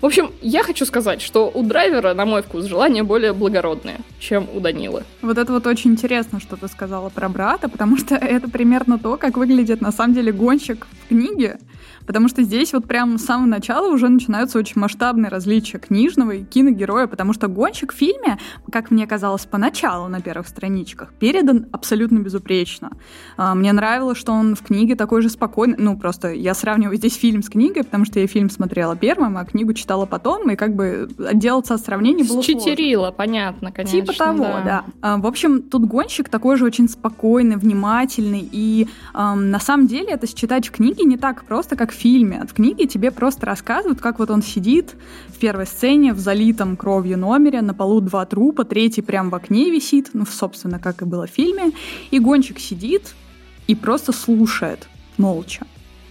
В 0.03 0.07
общем, 0.07 0.33
я 0.43 0.63
хочу 0.63 0.85
сказать, 0.85 1.23
что 1.23 1.51
у 1.53 1.63
драйвера, 1.63 2.13
на 2.13 2.27
мой 2.27 2.43
вкус, 2.43 2.67
желание 2.67 3.03
более 3.03 3.33
благородное, 3.33 4.01
чем 4.19 4.47
у 4.53 4.61
Данилы. 4.61 5.05
Вот 5.23 5.39
это 5.39 5.53
вот 5.53 5.67
очень 5.67 5.93
интересно, 5.93 6.39
что 6.39 6.57
ты 6.57 6.69
сказала 6.69 7.09
про 7.09 7.29
брата, 7.29 7.69
потому 7.69 7.97
что 7.97 8.15
это 8.37 8.51
примерно 8.51 8.99
то, 8.99 9.17
как 9.17 9.37
выглядит 9.37 9.81
на 9.81 9.93
самом 9.93 10.15
деле 10.15 10.33
гонщик 10.33 10.87
в 11.05 11.09
книге. 11.09 11.59
Потому 12.07 12.29
что 12.29 12.43
здесь 12.43 12.73
вот 12.73 12.87
прям 12.87 13.19
с 13.19 13.25
самого 13.25 13.47
начала 13.47 13.93
уже 13.93 14.09
начинаются 14.09 14.59
очень 14.59 14.81
масштабные 14.81 15.31
различия 15.31 15.79
книжного 15.79 16.33
и 16.33 16.45
киногероя, 16.45 17.07
потому 17.07 17.33
что 17.33 17.49
гонщик 17.49 17.93
в 17.93 17.97
фильме, 17.97 18.39
как 18.71 18.91
мне 18.91 19.07
казалось 19.07 19.47
поначалу 19.47 20.09
на 20.09 20.21
первых 20.21 20.49
страничках, 20.49 21.13
передан 21.15 21.67
абсолютно 21.73 22.19
безупречно. 22.19 22.91
А, 23.37 23.55
мне 23.55 23.73
нравилось, 23.73 24.19
что 24.19 24.33
он 24.33 24.55
в 24.55 24.63
книге 24.63 24.97
такой 24.97 25.23
же 25.23 25.29
спокойный. 25.29 25.77
Ну, 25.79 25.99
просто 25.99 26.33
я 26.33 26.55
сравниваю 26.55 26.97
здесь 26.97 27.15
фильм 27.15 27.43
с 27.43 27.49
книгой, 27.49 27.85
потому 27.85 28.05
что 28.05 28.21
я 28.21 28.27
фильм 28.27 28.51
смотрела 28.51 28.97
первым, 28.97 29.37
а 29.37 29.45
книгу 29.45 29.73
читала 29.73 30.07
потом, 30.07 30.51
и 30.51 30.57
как 30.57 30.75
бы 30.75 31.09
отделаться 31.19 31.75
от 31.75 31.81
сравнений 31.81 32.25
было 32.25 32.43
Читерила, 32.43 33.01
сложно. 33.03 33.17
понятно, 33.17 33.73
конечно. 33.73 34.01
Типа 34.01 34.13
того, 34.13 34.45
да. 34.45 34.63
да. 34.65 34.85
А, 35.03 35.17
в 35.19 35.27
общем, 35.27 35.63
тут 35.63 35.87
гонщик 35.87 36.29
такой 36.29 36.57
же 36.57 36.65
очень 36.65 36.89
спокойный, 36.89 37.57
внимательный, 37.57 38.49
и 38.51 38.89
эм, 39.15 39.51
на 39.51 39.59
самом 39.59 39.87
деле 39.87 40.13
это 40.13 40.27
читать 40.27 40.69
в 40.69 40.73
книге 40.73 41.05
не 41.05 41.17
так 41.17 41.45
просто, 41.45 41.77
как 41.77 41.90
в 41.93 41.95
фильме. 41.95 42.47
В 42.49 42.55
книге 42.55 42.87
тебе 42.87 43.11
просто 43.11 43.47
рассказывают, 43.47 44.01
как 44.01 44.19
вот 44.19 44.31
он 44.31 44.43
сидит 44.43 44.95
в 45.29 45.39
первой 45.39 45.67
сцене 45.67 46.13
в 46.13 46.19
залитом 46.19 46.77
кровью 46.77 47.19
номере, 47.19 47.63
на 47.63 47.75
полу 47.75 48.01
два 48.01 48.27
трупа, 48.27 48.65
третий 48.65 49.03
прям 49.03 49.31
в 49.31 49.35
окне 49.35 49.71
висит, 49.71 50.11
ну, 50.13 50.25
собственно, 50.27 50.79
как 50.79 51.03
и 51.03 51.05
было 51.05 51.27
в 51.27 51.31
фильме, 51.31 51.73
и 52.11 52.19
гонщик 52.19 52.59
сидит 52.59 53.15
и 53.67 53.75
просто 53.75 54.13
слушает 54.13 54.89
молча. 55.17 55.67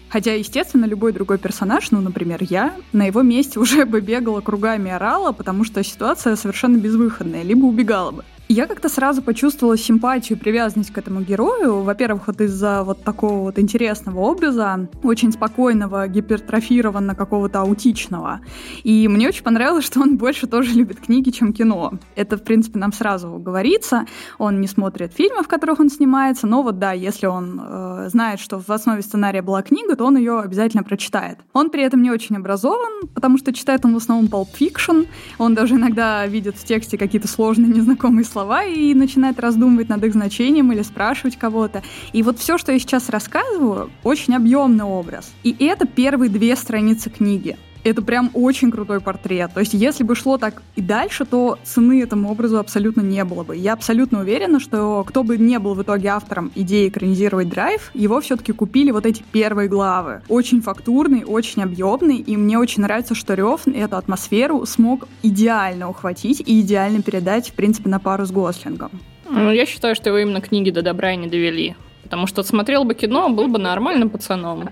Хотя, 0.10 0.34
естественно, 0.34 0.86
любой 0.86 1.14
другой 1.14 1.38
персонаж, 1.38 1.92
ну, 1.92 2.02
например, 2.02 2.40
я, 2.42 2.74
на 2.94 3.06
его 3.06 3.22
месте 3.22 3.60
уже 3.60 3.86
бы 3.86 4.02
бегала 4.02 4.42
кругами 4.42 4.90
и 4.90 4.92
орала, 4.92 5.32
потому 5.32 5.64
что 5.64 5.84
ситуация 5.84 6.36
совершенно 6.36 6.78
безвыходная, 6.78 7.44
либо 7.44 7.66
убегала 7.66 8.12
бы. 8.12 8.26
Я 8.52 8.66
как-то 8.66 8.90
сразу 8.90 9.22
почувствовала 9.22 9.78
симпатию 9.78 10.36
и 10.36 10.42
привязанность 10.42 10.92
к 10.92 10.98
этому 10.98 11.22
герою. 11.22 11.84
Во-первых, 11.84 12.26
вот 12.26 12.42
из-за 12.42 12.84
вот 12.84 13.04
такого 13.04 13.42
вот 13.42 13.60
интересного 13.60 14.22
образа, 14.22 14.90
очень 15.04 15.32
спокойного, 15.32 16.08
гипертрофированного, 16.08 17.16
какого-то 17.16 17.62
аутичного. 17.62 18.40
И 18.84 19.08
мне 19.08 19.28
очень 19.28 19.44
понравилось, 19.44 19.86
что 19.86 20.00
он 20.00 20.18
больше 20.18 20.48
тоже 20.48 20.72
любит 20.74 21.00
книги, 21.00 21.30
чем 21.30 21.54
кино. 21.54 21.94
Это, 22.16 22.38
в 22.38 22.44
принципе, 22.44 22.80
нам 22.80 22.92
сразу 22.92 23.38
говорится. 23.38 24.08
Он 24.40 24.60
не 24.60 24.68
смотрит 24.68 25.14
фильмы, 25.14 25.44
в 25.44 25.48
которых 25.48 25.80
он 25.80 25.92
снимается, 25.92 26.48
но 26.48 26.64
вот 26.64 26.80
да, 26.80 26.92
если 26.92 27.28
он 27.28 27.62
э, 27.64 28.10
знает, 28.10 28.40
что 28.40 28.60
в 28.60 28.72
основе 28.72 29.04
сценария 29.04 29.44
была 29.44 29.62
книга, 29.62 29.96
то 29.96 30.06
он 30.06 30.18
ее 30.18 30.40
обязательно 30.40 30.82
прочитает. 30.82 31.38
Он 31.54 31.70
при 31.70 31.84
этом 31.84 32.02
не 32.02 32.10
очень 32.10 32.38
образован, 32.38 33.10
потому 33.14 33.38
что 33.38 33.54
читает 33.54 33.86
он 33.86 33.94
в 33.94 33.98
основном 33.98 34.26
Pulp 34.26 34.48
Fiction. 34.60 35.06
Он 35.38 35.54
даже 35.54 35.76
иногда 35.76 36.26
видит 36.26 36.58
в 36.58 36.66
тексте 36.66 36.98
какие-то 36.98 37.28
сложные, 37.28 37.72
незнакомые 37.72 38.26
слова 38.26 38.39
слова 38.40 38.64
и 38.64 38.94
начинает 38.94 39.38
раздумывать 39.38 39.90
над 39.90 40.02
их 40.06 40.14
значением 40.14 40.72
или 40.72 40.82
спрашивать 40.82 41.38
кого-то. 41.38 41.84
И 42.14 42.24
вот 42.24 42.40
все, 42.40 42.58
что 42.58 42.72
я 42.72 42.80
сейчас 42.80 43.10
рассказываю, 43.10 43.90
очень 44.04 44.34
объемный 44.34 44.86
образ. 44.86 45.34
И 45.44 45.54
это 45.60 45.86
первые 45.86 46.30
две 46.30 46.56
страницы 46.56 47.10
книги. 47.10 47.58
Это 47.84 48.02
прям 48.02 48.30
очень 48.34 48.72
крутой 48.72 49.00
портрет. 49.00 49.52
То 49.54 49.62
есть, 49.62 49.74
если 49.74 50.04
бы 50.04 50.16
шло 50.16 50.38
так 50.38 50.62
и 50.76 50.82
дальше, 50.82 51.26
то 51.26 51.58
цены 51.64 52.02
этому 52.02 52.30
образу 52.30 52.60
абсолютно 52.60 53.02
не 53.02 53.24
было 53.24 53.44
бы. 53.44 53.56
Я 53.56 53.74
абсолютно 53.74 54.20
уверена, 54.20 54.60
что 54.60 55.04
кто 55.08 55.24
бы 55.24 55.38
не 55.38 55.60
был 55.60 55.74
в 55.76 55.84
итоге 55.84 56.10
автором 56.10 56.52
идеи 56.56 56.90
экранизировать 56.90 57.50
драйв, 57.50 57.92
его 57.94 58.20
все-таки 58.22 58.52
купили 58.52 58.92
вот 58.92 59.06
эти 59.06 59.24
первые 59.32 59.70
главы. 59.70 60.22
Очень 60.28 60.62
фактурный, 60.62 61.24
очень 61.24 61.64
объемный, 61.64 62.18
и 62.18 62.36
мне 62.36 62.60
очень 62.60 62.84
нравится, 62.84 63.16
что 63.16 63.34
Рев 63.34 63.68
эту 63.68 63.96
атмосферу 63.96 64.66
смог 64.66 65.08
идеально 65.24 65.90
ухватить 65.90 66.42
и 66.46 66.62
идеально 66.62 67.02
передать, 67.02 67.50
в 67.50 67.54
принципе, 67.54 67.90
на 67.90 68.00
пару 68.00 68.26
с 68.26 68.32
Гослингом. 68.32 68.92
Ну, 69.30 69.52
я 69.52 69.66
считаю, 69.66 69.96
что 69.96 70.10
его 70.10 70.18
именно 70.18 70.42
книги 70.42 70.72
до 70.72 70.82
добра 70.82 71.14
и 71.14 71.18
не 71.18 71.28
довели. 71.28 71.76
Потому 72.04 72.28
что 72.28 72.44
смотрел 72.44 72.84
бы 72.84 72.96
кино, 72.96 73.30
был 73.30 73.48
бы 73.48 73.60
нормальным 73.60 74.10
пацаном. 74.10 74.70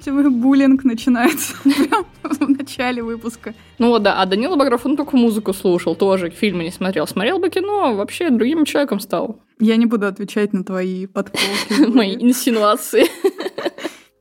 Тебе 0.00 0.28
буллинг 0.28 0.84
начинается 0.84 1.54
прям 1.62 2.06
в 2.22 2.48
начале 2.48 3.02
выпуска. 3.02 3.54
Ну 3.78 3.88
вот 3.88 4.02
да, 4.02 4.20
а 4.20 4.26
Данила 4.26 4.56
Багров, 4.56 4.86
он 4.86 4.96
только 4.96 5.16
музыку 5.16 5.52
слушал, 5.52 5.94
тоже 5.94 6.30
фильмы 6.30 6.64
не 6.64 6.70
смотрел. 6.70 7.06
Смотрел 7.06 7.38
бы 7.38 7.50
кино, 7.50 7.94
вообще 7.94 8.30
другим 8.30 8.64
человеком 8.64 9.00
стал. 9.00 9.40
Я 9.58 9.76
не 9.76 9.86
буду 9.86 10.06
отвечать 10.06 10.52
на 10.52 10.64
твои 10.64 11.06
подколки. 11.06 11.86
Мои 11.86 12.14
инсинуации. 12.14 13.06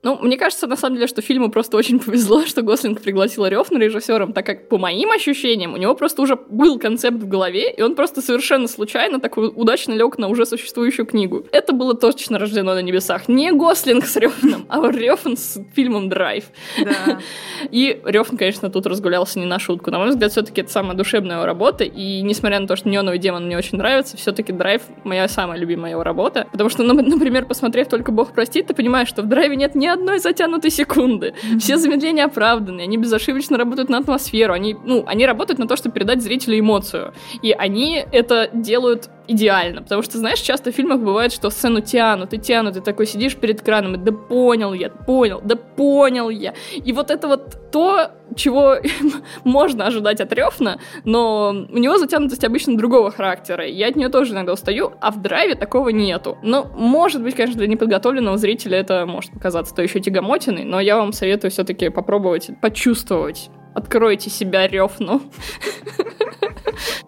Ну, 0.01 0.17
мне 0.21 0.37
кажется, 0.37 0.65
на 0.65 0.77
самом 0.77 0.95
деле, 0.95 1.07
что 1.07 1.21
фильму 1.21 1.51
просто 1.51 1.75
очень 1.75 1.99
повезло, 1.99 2.41
что 2.45 2.61
Гослинг 2.61 3.01
пригласил 3.01 3.45
Рёфна 3.45 3.77
режиссером, 3.77 4.31
так 4.31 4.45
как, 4.45 4.69
по 4.69 4.77
моим 4.77 5.11
ощущениям, 5.11 5.73
у 5.73 5.77
него 5.77 5.93
просто 5.93 6.21
уже 6.21 6.37
был 6.49 6.79
концепт 6.79 7.17
в 7.17 7.27
голове, 7.27 7.71
и 7.71 7.81
он 7.81 7.95
просто 7.95 8.21
совершенно 8.21 8.67
случайно 8.67 9.19
такой 9.19 9.51
удачно 9.53 9.93
лег 9.93 10.17
на 10.17 10.29
уже 10.29 10.45
существующую 10.45 11.05
книгу. 11.05 11.45
Это 11.51 11.73
было 11.73 11.95
точно 11.95 12.39
рождено 12.39 12.75
на 12.75 12.81
небесах. 12.81 13.27
Не 13.27 13.51
Гослинг 13.51 14.05
с 14.05 14.15
Рёфном, 14.15 14.65
а 14.69 14.89
Рёфн 14.89 15.35
с 15.35 15.61
фильмом 15.75 16.07
«Драйв». 16.07 16.45
Да. 16.81 17.19
И 17.71 17.99
Рёфн, 18.05 18.37
конечно, 18.37 18.69
тут 18.69 18.85
разгулялся 18.85 19.37
не 19.39 19.45
на 19.45 19.59
шутку. 19.59 19.91
На 19.91 19.99
мой 19.99 20.09
взгляд, 20.09 20.31
все 20.31 20.43
таки 20.43 20.61
это 20.61 20.71
самая 20.71 20.95
душевная 20.95 21.35
его 21.35 21.45
работа, 21.45 21.83
и 21.83 22.21
несмотря 22.21 22.59
на 22.59 22.67
то, 22.67 22.77
что 22.77 22.87
«Неоновый 22.87 23.19
демон» 23.19 23.47
мне 23.47 23.57
очень 23.57 23.77
нравится, 23.77 24.15
все 24.15 24.31
таки 24.31 24.53
«Драйв»— 24.53 24.83
моя 25.03 25.27
самая 25.27 25.59
любимая 25.59 25.91
его 25.91 26.03
работа, 26.03 26.47
потому 26.51 26.69
что, 26.69 26.83
ну, 26.83 26.93
например, 26.93 27.45
посмотрев 27.45 27.89
«Только 27.89 28.13
Бог 28.13 28.33
простит», 28.33 28.67
ты 28.67 28.73
понимаешь, 28.73 29.09
что 29.09 29.23
в 29.23 29.25
«Драйве» 29.25 29.57
нет 29.57 29.75
ни 29.75 29.88
одной 29.89 30.19
затянутой 30.19 30.71
секунды. 30.71 31.33
Mm-hmm. 31.33 31.59
Все 31.59 31.77
замедления 31.77 32.25
оправданы, 32.25 32.81
они 32.81 32.97
безошибочно 32.97 33.57
работают 33.57 33.89
на 33.89 33.97
атмосферу, 33.97 34.53
они, 34.53 34.75
ну, 34.83 35.03
они 35.07 35.25
работают 35.25 35.59
на 35.59 35.67
то, 35.67 35.75
чтобы 35.75 35.95
передать 35.95 36.21
зрителю 36.21 36.59
эмоцию. 36.59 37.13
И 37.41 37.51
они 37.51 38.05
это 38.11 38.49
делают 38.53 39.09
идеально, 39.29 39.83
потому 39.83 40.01
что, 40.01 40.17
знаешь, 40.17 40.39
часто 40.39 40.71
в 40.71 40.75
фильмах 40.75 40.99
бывает, 40.99 41.31
что 41.31 41.49
сцену 41.51 41.81
тянут 41.81 42.33
и 42.33 42.39
тянут, 42.39 42.77
и 42.77 42.81
такой 42.81 43.05
сидишь 43.05 43.35
перед 43.35 43.61
экраном, 43.61 43.93
и 43.93 43.97
да 43.97 44.11
понял 44.11 44.73
я, 44.73 44.89
понял, 44.89 45.39
да 45.43 45.55
понял 45.55 46.29
я. 46.29 46.55
И 46.73 46.91
вот 46.93 47.11
это 47.11 47.27
вот 47.27 47.71
то, 47.71 48.11
чего 48.35 48.77
можно 49.43 49.85
ожидать 49.85 50.19
от 50.19 50.33
Рёфна, 50.33 50.79
но 51.05 51.49
у 51.49 51.77
него 51.77 51.97
затянутость 51.99 52.43
обычно 52.43 52.75
другого 52.75 53.11
характера. 53.11 53.65
Я 53.65 53.89
от 53.89 53.95
нее 53.95 54.09
тоже 54.09 54.33
иногда 54.33 54.53
устаю, 54.53 54.93
а 54.99 55.11
в 55.11 55.21
драйве 55.21 55.53
такого 55.53 55.89
нету. 55.89 56.39
Но, 56.41 56.65
может 56.75 57.21
быть, 57.21 57.35
конечно, 57.35 57.57
для 57.57 57.67
неподготовленного 57.67 58.37
зрителя 58.37 58.79
это 58.79 59.05
может 59.05 59.31
показаться 59.31 59.75
то 59.75 59.83
еще 59.83 59.99
тягомотиной, 59.99 60.63
но 60.63 60.79
я 60.79 60.97
вам 60.97 61.13
советую 61.13 61.51
все-таки 61.51 61.89
попробовать 61.89 62.49
почувствовать. 62.61 63.49
Откройте 63.75 64.31
себя 64.31 64.67
Рёфну. 64.67 65.21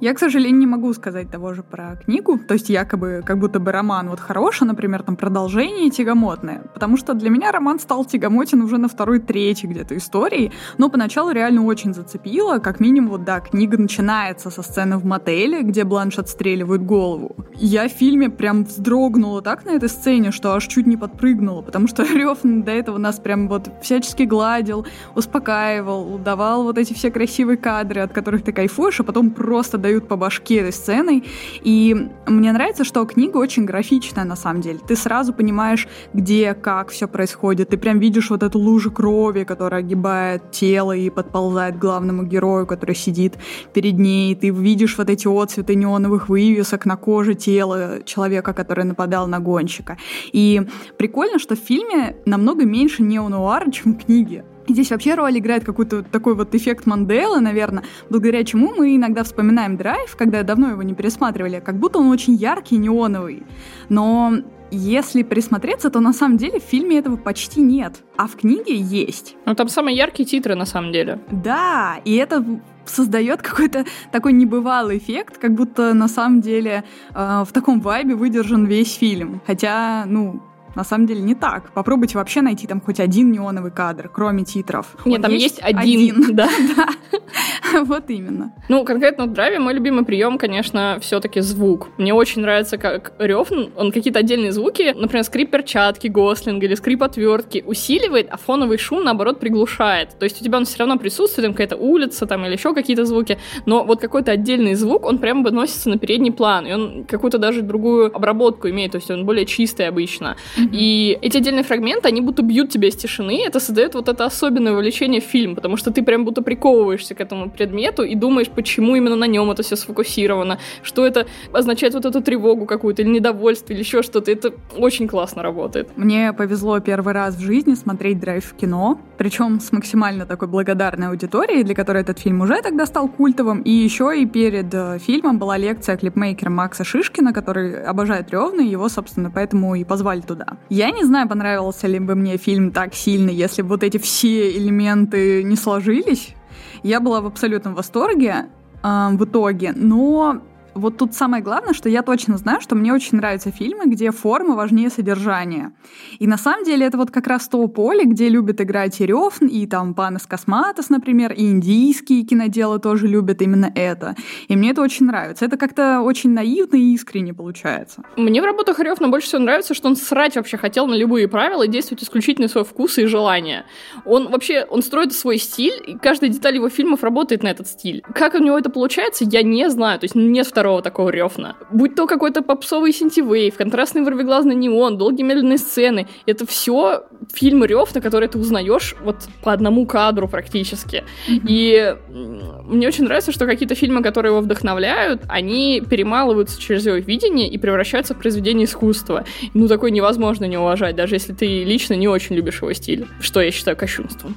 Я, 0.01 0.15
к 0.15 0.20
сожалению, 0.20 0.58
не 0.58 0.65
могу 0.65 0.91
сказать 0.93 1.29
того 1.29 1.53
же 1.53 1.62
про 1.62 1.96
книгу. 2.03 2.39
То 2.39 2.55
есть 2.55 2.70
якобы, 2.70 3.22
как 3.24 3.38
будто 3.38 3.60
бы 3.60 3.72
роман 3.72 4.10
вот 4.10 4.20
хороший, 4.20 4.65
например, 4.65 5.03
там 5.03 5.15
продолжение 5.15 5.91
тягомотное. 5.91 6.63
Потому 6.74 6.98
что 6.98 7.13
для 7.13 7.29
меня 7.29 7.51
роман 7.51 7.79
стал 7.79 8.03
тягомотен 8.03 8.63
уже 8.63 8.79
на 8.79 8.88
второй, 8.88 9.20
третьей 9.20 9.70
где-то 9.70 9.96
истории. 9.96 10.51
Но 10.79 10.89
поначалу 10.89 11.29
реально 11.29 11.63
очень 11.65 11.93
зацепило. 11.93 12.58
Как 12.58 12.79
минимум, 12.79 13.12
вот 13.12 13.25
да, 13.25 13.41
книга 13.41 13.77
начинается 13.77 14.50
со 14.50 14.63
сцены 14.63 14.98
в 14.98 15.05
мотеле, 15.05 15.62
где 15.62 15.84
Бланш 15.84 16.17
отстреливает 16.17 16.84
голову. 16.84 17.36
Я 17.53 17.88
в 17.88 17.91
фильме 17.91 18.31
прям 18.31 18.63
вздрогнула 18.63 19.43
так 19.43 19.65
на 19.65 19.70
этой 19.70 19.89
сцене, 19.89 20.31
что 20.31 20.55
аж 20.55 20.65
чуть 20.65 20.88
не 20.88 20.98
подпрыгнула. 20.98 21.62
Потому 21.62 21.88
что 21.88 22.01
Рев 22.12 22.39
до 22.41 22.72
этого 22.72 22.98
нас 22.98 23.20
прям 23.20 23.48
вот 23.48 23.70
всячески 23.84 24.24
гладил, 24.24 24.88
успокаивал, 25.13 26.17
давал 26.17 26.63
вот 26.63 26.79
эти 26.79 26.93
все 26.93 27.12
красивые 27.12 27.58
кадры, 27.58 28.01
от 28.01 28.12
которых 28.13 28.43
ты 28.43 28.51
кайфуешь, 28.51 29.00
а 29.00 29.03
потом 29.03 29.29
просто 29.29 29.77
дают 29.92 30.08
по 30.08 30.16
башке 30.16 30.58
этой 30.58 30.72
сценой. 30.72 31.24
И 31.64 32.10
мне 32.28 32.52
нравится, 32.54 32.84
что 32.84 33.06
книга 33.06 33.38
очень 33.38 33.66
графичная 33.66 34.24
на 34.24 34.38
самом 34.38 34.62
деле. 34.62 34.80
Ты 34.88 34.96
сразу 34.96 35.34
понимаешь, 35.34 35.88
где, 36.14 36.54
как 36.54 36.90
все 36.90 37.08
происходит. 37.08 37.70
Ты 37.70 37.78
прям 37.78 38.00
видишь 38.00 38.30
вот 38.30 38.44
эту 38.44 38.58
лужу 38.58 38.92
крови, 38.92 39.44
которая 39.44 39.82
огибает 39.82 40.52
тело 40.52 40.94
и 40.94 41.10
подползает 41.10 41.76
к 41.76 41.80
главному 41.80 42.24
герою, 42.24 42.66
который 42.66 42.96
сидит 42.96 43.34
перед 43.74 44.00
ней. 44.00 44.36
Ты 44.36 44.50
видишь 44.50 44.98
вот 44.98 45.10
эти 45.10 45.28
отцветы 45.28 45.76
неоновых 45.76 46.30
вывесок 46.30 46.86
на 46.86 46.96
коже 46.96 47.34
тела 47.34 48.00
человека, 48.06 48.54
который 48.54 48.86
нападал 48.86 49.28
на 49.28 49.40
гонщика. 49.40 49.98
И 50.32 50.62
прикольно, 50.98 51.38
что 51.38 51.56
в 51.56 51.60
фильме 51.60 52.16
намного 52.26 52.64
меньше 52.66 53.04
неонуара, 53.04 53.70
чем 53.72 53.94
в 53.94 54.06
книге. 54.06 54.46
Здесь 54.68 54.91
вообще 54.91 55.15
роль 55.15 55.38
играет 55.38 55.63
какой-то 55.63 56.03
такой 56.03 56.36
вот 56.36 56.53
эффект 56.56 56.86
Манделы, 56.86 57.39
наверное, 57.39 57.84
благодаря 58.10 58.44
чему 58.44 58.74
мы 58.75 58.96
иногда 58.96 59.24
вспоминаем 59.24 59.77
драйв, 59.77 60.15
когда 60.15 60.44
давно 60.44 60.70
его 60.70 60.84
не 60.84 60.94
пересматривали, 60.94 61.60
как 61.60 61.77
будто 61.77 62.00
он 62.00 62.08
очень 62.08 62.36
яркий, 62.36 62.77
неоновый. 62.77 63.44
Но 63.89 64.34
если 64.72 65.24
присмотреться, 65.24 65.89
то 65.89 66.00
на 66.00 66.13
самом 66.13 66.38
деле 66.38 66.60
в 66.60 66.63
фильме 66.63 66.98
этого 66.98 67.18
почти 67.18 67.62
нет, 67.62 68.03
а 68.15 68.27
в 68.27 68.36
книге 68.36 68.75
есть. 68.75 69.36
Ну 69.46 69.53
там 69.53 69.68
самые 69.68 69.98
яркие 69.98 70.27
титры 70.27 70.56
на 70.56 70.65
самом 70.65 70.94
деле. 70.94 71.20
Да, 71.30 71.98
и 72.06 72.15
это 72.15 72.44
создает 72.86 73.41
какой-то 73.41 73.86
такой 74.12 74.34
небывалый 74.34 74.98
эффект, 74.98 75.38
как 75.38 75.53
будто 75.53 75.94
на 75.94 76.08
самом 76.08 76.41
деле 76.41 76.84
э, 77.13 77.44
в 77.48 77.51
таком 77.51 77.82
вайбе 77.82 78.15
выдержан 78.15 78.65
весь 78.65 78.96
фильм. 78.96 79.41
Хотя, 79.46 80.06
ну, 80.08 80.41
на 80.75 80.84
самом 80.84 81.06
деле 81.08 81.22
не 81.22 81.36
так. 81.36 81.72
Попробуйте 81.74 82.18
вообще 82.18 82.42
найти 82.42 82.68
там 82.68 82.82
хоть 82.82 83.00
один 83.00 83.32
неоновый 83.32 83.72
кадр, 83.72 84.10
кроме 84.13 84.44
титров. 84.44 84.96
Нет, 85.06 85.18
Он 85.18 85.22
там 85.24 85.32
есть, 85.32 85.44
есть 85.44 85.60
один. 85.62 86.16
один. 86.16 86.36
Да, 86.42 86.50
да. 86.75 87.84
Вот 87.84 88.10
именно. 88.10 88.54
Ну, 88.70 88.84
конкретно 88.86 89.25
в 89.25 89.34
драйве 89.34 89.60
мой 89.60 89.74
любимый 89.74 90.06
прием, 90.06 90.38
конечно, 90.38 90.98
все-таки 91.01 91.42
звук. 91.42 91.90
Мне 91.98 92.13
очень 92.13 92.42
нравится, 92.42 92.78
как 92.78 93.13
рев, 93.20 93.51
он 93.51 93.92
какие-то 93.92 94.20
отдельные 94.20 94.51
звуки, 94.51 94.94
например, 94.98 95.24
скрип 95.24 95.51
перчатки 95.51 96.08
Гослинга 96.08 96.66
или 96.66 96.75
скрип 96.75 97.04
отвертки 97.04 97.63
усиливает, 97.66 98.28
а 98.30 98.38
фоновый 98.38 98.78
шум, 98.78 99.04
наоборот, 99.04 99.40
приглушает. 99.40 100.18
То 100.20 100.24
есть 100.24 100.42
у 100.42 100.44
тебя 100.44 100.58
он 100.58 100.66
все 100.66 100.80
равно 100.80 100.98
присутствует, 100.98 101.46
там 101.46 101.54
какая-то 101.54 101.75
улица 101.78 102.25
там 102.25 102.46
или 102.46 102.54
еще 102.54 102.74
какие-то 102.74 103.06
звуки, 103.06 103.38
но 103.66 103.84
вот 103.84 104.00
какой-то 104.00 104.32
отдельный 104.32 104.75
звук, 104.75 105.06
он 105.06 105.20
прямо 105.20 105.44
выносится 105.44 105.90
на 105.90 105.98
передний 105.98 106.32
план, 106.32 106.66
и 106.68 106.74
он 106.74 107.06
какую-то 107.06 107.38
даже 107.38 107.62
другую 107.62 108.16
обработку 108.16 108.70
имеет, 108.70 108.92
то 108.92 108.98
есть 108.98 109.10
он 109.12 109.25
более 109.25 109.46
чистый 109.46 109.88
обычно. 109.88 110.36
Mm-hmm. 110.62 110.70
И 110.74 111.18
эти 111.22 111.38
отдельные 111.38 111.63
фрагменты, 111.63 112.08
они 112.08 112.22
будто 112.22 112.41
бьют 112.44 112.70
тебя 112.70 112.88
из 112.88 112.96
тишины, 112.96 113.44
это 113.46 113.60
создает 113.60 113.96
вот 113.96 114.08
это 114.08 114.25
особенное 114.25 114.74
вовлечение 114.74 115.22
в 115.22 115.25
фильм, 115.25 115.56
потому 115.56 115.77
что 115.77 115.91
ты 115.91 116.03
прям 116.03 116.25
будто 116.25 116.41
приковываешься 116.41 117.15
к 117.15 117.22
этому 117.22 117.50
предмету 117.50 118.03
и 118.03 118.15
думаешь, 118.15 118.50
почему 118.50 118.96
именно 118.96 119.15
на 119.15 119.27
нем 119.27 119.50
это 119.51 119.63
все 119.63 119.75
сфокусировано, 119.75 120.60
что 120.84 121.06
это 121.06 121.27
означает 121.51 121.94
вот 121.94 122.06
эту 122.06 122.22
тревогу 122.22 122.65
какую-то 122.65 123.01
или 123.01 123.10
недовольство 123.10 123.74
или 123.74 123.80
еще 123.80 124.03
что-то. 124.03 124.32
Это 124.32 124.53
очень 124.77 125.08
классно 125.08 125.44
работает. 125.44 125.89
Мне 125.96 126.34
повезло 126.34 126.80
первый 126.80 127.13
раз 127.13 127.36
в 127.36 127.41
жизни 127.41 127.75
смотреть 127.75 128.20
драйв 128.20 128.46
в 128.46 128.56
кино, 128.56 129.00
причем 129.22 129.60
с 129.60 129.72
максимально 129.72 130.25
такой 130.25 130.48
благодарной 130.48 131.10
аудиторией, 131.10 131.63
для 131.63 131.75
которой 131.75 132.01
этот 132.01 132.18
фильм 132.18 132.42
уже 132.42 132.60
тогда 132.63 132.88
стал 132.88 133.08
культовым. 133.08 133.62
И 133.62 133.70
еще 133.70 134.20
и 134.20 134.25
перед 134.25 134.74
э, 134.74 134.98
фильмом 134.98 135.38
была 135.38 135.58
лекция 135.58 135.96
клипмейкера 135.96 136.50
Макса 136.50 136.84
Шишкина, 136.84 137.32
который 137.32 137.84
обожает 137.84 138.32
Ревна, 138.32 138.63
и 138.63 138.68
его, 138.68 138.90
собственно, 138.90 139.30
поэтому 139.30 139.75
и 139.75 139.84
позвали 139.84 140.22
туда. 140.22 140.58
Я 140.70 140.90
не 140.90 141.04
знаю, 141.04 141.30
понравился 141.30 141.86
ли 141.86 142.00
бы 142.00 142.16
мне 142.16 142.38
фильм 142.38 142.72
так 142.72 142.96
сильно, 142.96 143.30
если 143.30 143.62
бы 143.62 143.68
вот 143.68 143.84
эти 143.84 144.00
все 144.00 144.58
элементы 144.58 145.44
не 145.44 145.56
сложились. 145.56 146.34
Я 146.82 147.00
была 147.00 147.22
в 147.22 147.28
абсолютном 147.28 147.75
восторге 147.75 148.48
э, 148.82 149.10
в 149.12 149.24
итоге, 149.24 149.72
но 149.75 150.42
вот 150.74 150.98
тут 150.98 151.13
самое 151.13 151.44
главное, 151.44 151.74
что 151.74 151.90
я 151.90 152.01
точно 152.01 152.38
знаю, 152.38 152.62
что 152.62 152.75
мне 152.75 152.94
очень 152.94 153.18
нравятся 153.18 153.51
фильмы, 153.51 153.86
где 153.86 154.12
форма 154.12 154.56
важнее 154.56 154.90
содержания. 154.90 155.74
И 156.20 156.28
на 156.28 156.38
самом 156.38 156.63
деле 156.63 156.86
это 156.86 156.98
вот 156.98 157.12
как 157.12 157.28
раз 157.28 157.48
то 157.48 157.66
поле, 157.68 158.06
где 158.06 158.30
любят 158.30 158.62
играть 158.62 159.00
и 159.01 159.06
Рёфн, 159.06 159.48
и 159.48 159.66
там 159.68 159.94
Панас 159.94 160.25
Косматос, 160.25 160.90
например, 160.90 161.34
и 161.34 161.50
индийские 161.50 162.24
киноделы 162.24 162.80
тоже 162.80 163.08
любят 163.08 163.42
именно 163.42 163.72
это. 163.74 164.16
И 164.48 164.56
мне 164.56 164.72
это 164.72 164.82
очень 164.82 165.06
нравится. 165.06 165.46
Это 165.46 165.58
как-то 165.58 166.01
очень 166.01 166.32
наивно 166.32 166.75
и 166.75 166.94
искренне 166.94 167.34
получается. 167.34 168.04
Мне 168.16 168.42
в 168.42 168.46
работах 168.46 168.80
Рёфна 168.80 169.10
больше 169.10 169.28
всего 169.28 169.42
нравится, 169.42 169.74
что 169.74 169.88
он 169.88 169.96
срать 169.96 170.36
вообще 170.36 170.58
хотел 170.58 170.88
на 170.88 170.96
любые 170.96 171.28
правила 171.28 171.63
и 171.63 171.68
действовать 171.68 172.04
исключительно 172.04 172.48
свой 172.48 172.63
вкус 172.63 172.98
и 172.98 173.06
желания. 173.06 173.66
Он 174.06 174.30
вообще, 174.30 174.66
он 174.70 174.82
строит 174.82 175.13
свой 175.13 175.38
стиль, 175.38 175.82
и 175.86 175.98
каждая 175.98 176.30
деталь 176.30 176.56
его 176.56 176.70
фильмов 176.70 177.04
работает 177.04 177.44
на 177.44 177.48
этот 177.48 177.68
стиль. 177.68 178.04
Как 178.13 178.36
у 178.36 178.38
него 178.40 178.58
это 178.58 178.70
получается, 178.70 179.25
я 179.25 179.44
не 179.44 179.70
знаю. 179.70 180.00
То 180.00 180.06
есть 180.06 180.16
нет 180.16 180.48
такого 180.82 181.10
ревна. 181.10 181.56
Будь 181.72 181.96
то 181.96 182.08
какой-то 182.08 182.41
попсовый 182.41 182.94
синтивейв, 182.94 183.56
контрастный 183.56 184.01
вырвиглазный 184.01 184.56
неон, 184.56 184.98
долгие 184.98 185.24
медленные 185.24 185.58
сцены. 185.58 186.08
Это 186.25 186.46
все 186.46 187.03
фильмы 187.34 187.68
ревна, 187.68 188.01
которые 188.01 188.30
ты 188.30 188.38
узнаешь 188.38 188.96
вот 189.03 189.27
по 189.44 189.53
одному 189.53 189.86
кадру 189.86 190.27
практически. 190.27 191.03
И 191.27 191.96
мне 192.10 192.88
очень 192.88 193.06
нравится, 193.06 193.32
что 193.32 193.46
какие-то 193.46 193.75
фильмы, 193.75 194.03
которые 194.03 194.32
его 194.32 194.41
вдохновляют, 194.41 195.24
они 195.27 195.82
перемалываются 195.82 196.60
через 196.60 196.86
его 196.86 196.98
видение 196.98 197.48
и 197.48 197.58
превращаются 197.58 198.13
в 198.13 198.20
произведение 198.20 198.65
искусства. 198.65 199.25
Ну, 199.53 199.68
такое 199.68 199.91
невозможно 199.91 200.46
не 200.46 200.58
уважать, 200.58 200.96
даже 200.96 201.15
если 201.15 201.34
ты 201.34 201.63
лично 201.63 201.94
не 201.96 202.08
очень 202.08 202.36
любишь 202.36 202.62
его 202.62 202.72
стиль, 202.74 203.08
что 203.20 203.41
я 203.41 203.51
считаю 203.51 203.77
кощунством. 203.77 204.36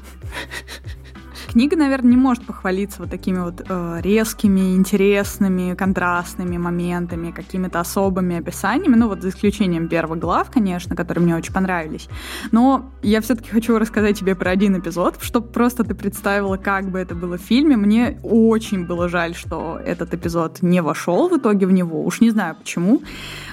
Книга, 1.54 1.76
наверное, 1.76 2.10
не 2.10 2.16
может 2.16 2.44
похвалиться 2.44 3.00
вот 3.00 3.10
такими 3.10 3.38
вот 3.38 3.62
э, 3.68 4.00
резкими, 4.02 4.74
интересными, 4.74 5.74
контрастными 5.74 6.56
моментами, 6.58 7.30
какими-то 7.30 7.78
особыми 7.78 8.38
описаниями, 8.38 8.96
ну 8.96 9.06
вот 9.06 9.22
за 9.22 9.28
исключением 9.28 9.86
первых 9.88 10.18
глав, 10.18 10.50
конечно, 10.50 10.96
которые 10.96 11.22
мне 11.22 11.36
очень 11.36 11.54
понравились. 11.54 12.08
Но 12.50 12.90
я 13.04 13.20
все-таки 13.20 13.50
хочу 13.50 13.78
рассказать 13.78 14.18
тебе 14.18 14.34
про 14.34 14.50
один 14.50 14.76
эпизод, 14.80 15.18
чтобы 15.20 15.46
просто 15.46 15.84
ты 15.84 15.94
представила, 15.94 16.56
как 16.56 16.90
бы 16.90 16.98
это 16.98 17.14
было 17.14 17.38
в 17.38 17.42
фильме. 17.42 17.76
Мне 17.76 18.18
очень 18.24 18.84
было 18.84 19.08
жаль, 19.08 19.36
что 19.36 19.78
этот 19.78 20.12
эпизод 20.12 20.60
не 20.60 20.82
вошел 20.82 21.28
в 21.28 21.36
итоге 21.36 21.66
в 21.68 21.70
него. 21.70 22.04
Уж 22.04 22.20
не 22.20 22.30
знаю 22.30 22.56
почему. 22.56 23.00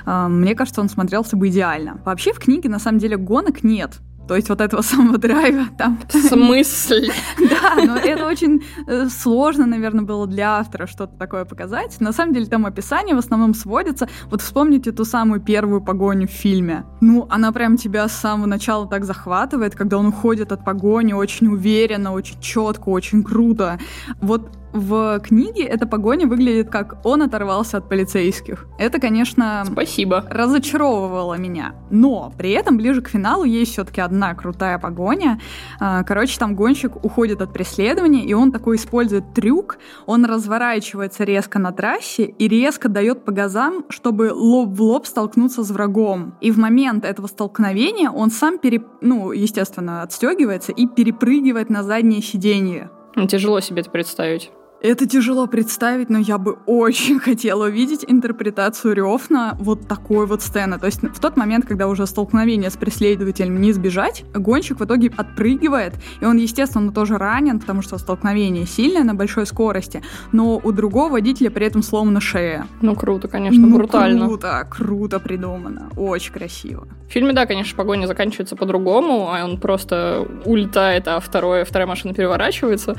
Э, 0.08 0.26
мне 0.28 0.56
кажется, 0.56 0.82
он 0.82 0.90
смотрелся 0.90 1.38
бы 1.38 1.50
идеально. 1.50 2.02
Вообще 2.04 2.34
в 2.34 2.40
книге 2.40 2.68
на 2.68 2.80
самом 2.80 2.98
деле 2.98 3.16
гонок 3.16 3.64
нет. 3.64 4.00
То 4.28 4.36
есть 4.36 4.50
вот 4.50 4.62
этого 4.62 4.82
самого 4.82 5.18
драйва 5.18 5.66
там... 5.78 6.00
В 6.10 6.18
смысле? 6.18 7.12
Да, 7.52 7.76
но 7.84 7.98
это 7.98 8.26
очень 8.28 8.64
э, 8.88 9.08
сложно, 9.08 9.66
наверное, 9.66 10.04
было 10.04 10.26
для 10.26 10.58
автора 10.58 10.88
что-то 10.88 11.18
такое 11.18 11.46
показать. 11.46 12.00
На 12.00 12.12
самом 12.12 12.34
деле 12.34 12.46
там 12.46 12.66
описание 12.66 13.16
в 13.16 13.20
основном 13.20 13.54
сводится. 13.54 14.08
Вот 14.26 14.42
вспомните 14.42 14.92
ту 14.92 15.06
самую 15.06 15.42
первую 15.42 15.82
погоню 15.82 16.28
в 16.28 16.32
фильме. 16.32 16.86
Ну, 17.02 17.28
она 17.30 17.52
прям 17.52 17.78
тебя 17.78 18.08
с 18.08 18.14
самого 18.14 18.46
начала 18.48 18.88
так 18.88 19.06
захватывает, 19.06 19.76
когда 19.76 19.98
он 19.98 20.08
уходит 20.08 20.52
от 20.52 20.64
погони 20.64 21.14
очень 21.14 21.48
уверенно, 21.48 22.14
очень 22.14 22.40
четко, 22.40 22.90
очень 22.90 23.24
круто. 23.24 23.80
Вот 24.22 24.61
в 24.74 25.20
книге 25.20 25.64
эта 25.64 25.86
погоня 25.86 26.28
выглядит 26.28 26.70
как 26.70 26.98
он 27.04 27.22
оторвался 27.22 27.78
от 27.78 27.90
полицейских. 27.90 28.68
Это, 28.78 29.00
конечно, 29.00 29.64
спасибо, 29.70 30.26
разочаровывало 30.30 31.36
меня. 31.36 31.76
Но 31.90 32.32
при 32.38 32.52
этом 32.52 32.78
ближе 32.78 33.02
к 33.02 33.10
финалу 33.10 33.44
есть 33.44 33.74
все-таки 33.74 34.02
одна 34.02 34.34
крутая 34.34 34.80
погоня. 34.80 35.40
А, 35.80 36.04
короче, 36.04 36.40
там 36.40 36.56
гонщик 36.56 37.04
уходит 37.04 37.42
от 37.42 37.54
преследования, 37.54 38.26
и 38.26 38.34
он 38.34 38.52
такой 38.52 38.78
использует 38.78 39.34
трюк. 39.34 39.78
Он 40.06 40.26
разворачивается 40.26 41.24
резко 41.24 41.60
на 41.60 41.72
трассе 41.72 42.24
и 42.24 42.48
резко 42.48 42.88
дает 42.90 43.26
по 43.26 43.32
газам, 43.32 43.86
чтобы 43.90 44.32
лоб 44.34 44.70
в 44.70 44.82
лоб 44.82 45.06
столкнуться 45.06 45.64
с 45.64 45.72
врагом. 45.72 46.36
И 46.42 46.52
в 46.52 46.58
момент 46.58 47.06
этого 47.06 47.28
столкновения 47.28 48.10
он 48.10 48.32
сам, 48.32 48.58
переп... 48.58 48.86
ну, 49.02 49.32
естественно, 49.32 50.04
отстегивается 50.04 50.72
и 50.72 50.88
перепрыгивает 50.88 51.70
на 51.70 51.84
заднее 51.84 52.22
сиденье. 52.22 52.90
Тяжело 53.28 53.60
себе 53.60 53.82
это 53.82 53.90
представить. 53.90 54.52
Это 54.84 55.08
тяжело 55.08 55.46
представить, 55.46 56.10
но 56.10 56.18
я 56.18 56.40
бы 56.40 56.58
очень 56.66 57.20
хотела 57.20 57.68
увидеть 57.68 58.04
интерпретацию 58.08 58.96
Рёфна 58.96 59.56
вот 59.60 59.88
такой 59.88 60.26
вот 60.26 60.42
сцены. 60.42 60.80
То 60.80 60.88
есть 60.88 61.04
в 61.04 61.20
тот 61.20 61.38
момент, 61.38 61.68
когда 61.68 61.88
уже 61.88 62.08
столкновение 62.08 62.72
с 62.72 62.78
преследователем 62.78 63.62
не 63.62 63.70
избежать, 63.72 64.26
гонщик 64.34 64.80
в 64.80 64.86
итоге 64.86 65.12
отпрыгивает, 65.16 65.94
и 66.20 66.26
он, 66.26 66.38
естественно, 66.38 66.92
тоже 66.92 67.20
ранен, 67.20 67.60
потому 67.60 67.84
что 67.84 68.00
столкновение 68.00 68.66
сильное 68.66 69.04
на 69.04 69.14
большой 69.14 69.46
скорости, 69.46 70.02
но 70.32 70.58
у 70.58 70.72
другого 70.72 71.12
водителя 71.12 71.52
при 71.52 71.68
этом 71.68 71.84
сломана 71.84 72.20
шея. 72.20 72.66
Ну, 72.82 72.96
круто, 72.96 73.28
конечно, 73.28 73.68
ну, 73.68 73.78
брутально. 73.78 74.26
круто, 74.26 74.68
круто 74.68 75.20
придумано, 75.20 75.92
очень 75.96 76.34
красиво. 76.34 76.88
В 77.08 77.12
фильме, 77.12 77.34
да, 77.34 77.46
конечно, 77.46 77.78
погоня 77.78 78.08
заканчивается 78.08 78.56
по-другому, 78.56 79.30
а 79.32 79.44
он 79.44 79.60
просто 79.60 80.28
улетает, 80.46 81.08
а 81.08 81.20
второе, 81.20 81.66
вторая 81.66 81.88
машина 81.88 82.16
переворачивается. 82.16 82.96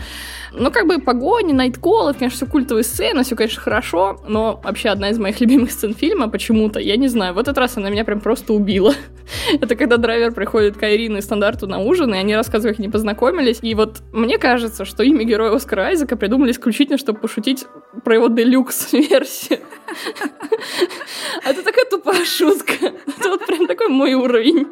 Но 0.53 0.71
как 0.71 0.87
бы 0.87 1.01
погони, 1.01 1.53
найти 1.53 1.72
Найткол, 1.73 2.09
это, 2.09 2.19
конечно, 2.19 2.37
все 2.37 2.47
культовые 2.47 2.85
сцены, 2.85 3.25
все, 3.25 3.35
конечно, 3.35 3.61
хорошо, 3.61 4.21
но 4.29 4.61
вообще 4.63 4.91
одна 4.91 5.11
из 5.11 5.19
моих 5.19 5.41
любимых 5.41 5.71
сцен 5.71 5.95
фильма 5.95 6.29
почему-то, 6.29 6.79
я 6.79 6.97
не 6.97 7.09
знаю, 7.09 7.35
в 7.35 7.39
этот 7.39 7.57
раз 7.57 7.77
она 7.77 7.89
меня 7.89 8.05
прям 8.05 8.21
просто 8.21 8.53
убила. 8.53 8.95
это 9.61 9.75
когда 9.75 9.97
драйвер 9.97 10.33
приходит 10.33 10.77
к 10.77 10.83
Айрине 10.83 11.19
и 11.19 11.23
стандарту 11.23 11.67
на 11.67 11.79
ужин, 11.79 12.15
и 12.15 12.19
они 12.19 12.37
рассказывают, 12.37 12.77
как 12.77 12.85
они 12.85 12.93
познакомились, 12.93 13.59
и 13.63 13.75
вот 13.75 14.03
мне 14.13 14.39
кажется, 14.39 14.85
что 14.85 15.03
имя 15.03 15.25
героя 15.25 15.55
Оскара 15.55 15.87
Айзека 15.87 16.17
придумали 16.17 16.53
исключительно, 16.53 16.99
чтобы 16.99 17.21
пошутить 17.21 17.65
про 18.05 18.15
его 18.15 18.29
делюкс-версию. 18.29 19.61
Это 21.45 21.63
такая 21.63 21.85
тупая 21.91 22.25
шутка. 22.25 22.73
Это 23.07 23.29
вот 23.29 23.47
прям 23.47 23.67
такой 23.67 23.89
мой 23.89 24.15
уровень. 24.15 24.69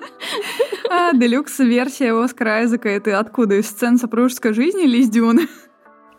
А, 0.90 1.12
делюкс-версия 1.12 2.12
Оскара 2.12 2.58
Айзека— 2.58 2.88
это 2.90 3.18
откуда? 3.18 3.56
Из 3.56 3.66
сцен 3.66 3.98
супружеской 3.98 4.52
жизни 4.52 4.84
или 4.84 4.98
из 4.98 5.10
Дюны? 5.10 5.48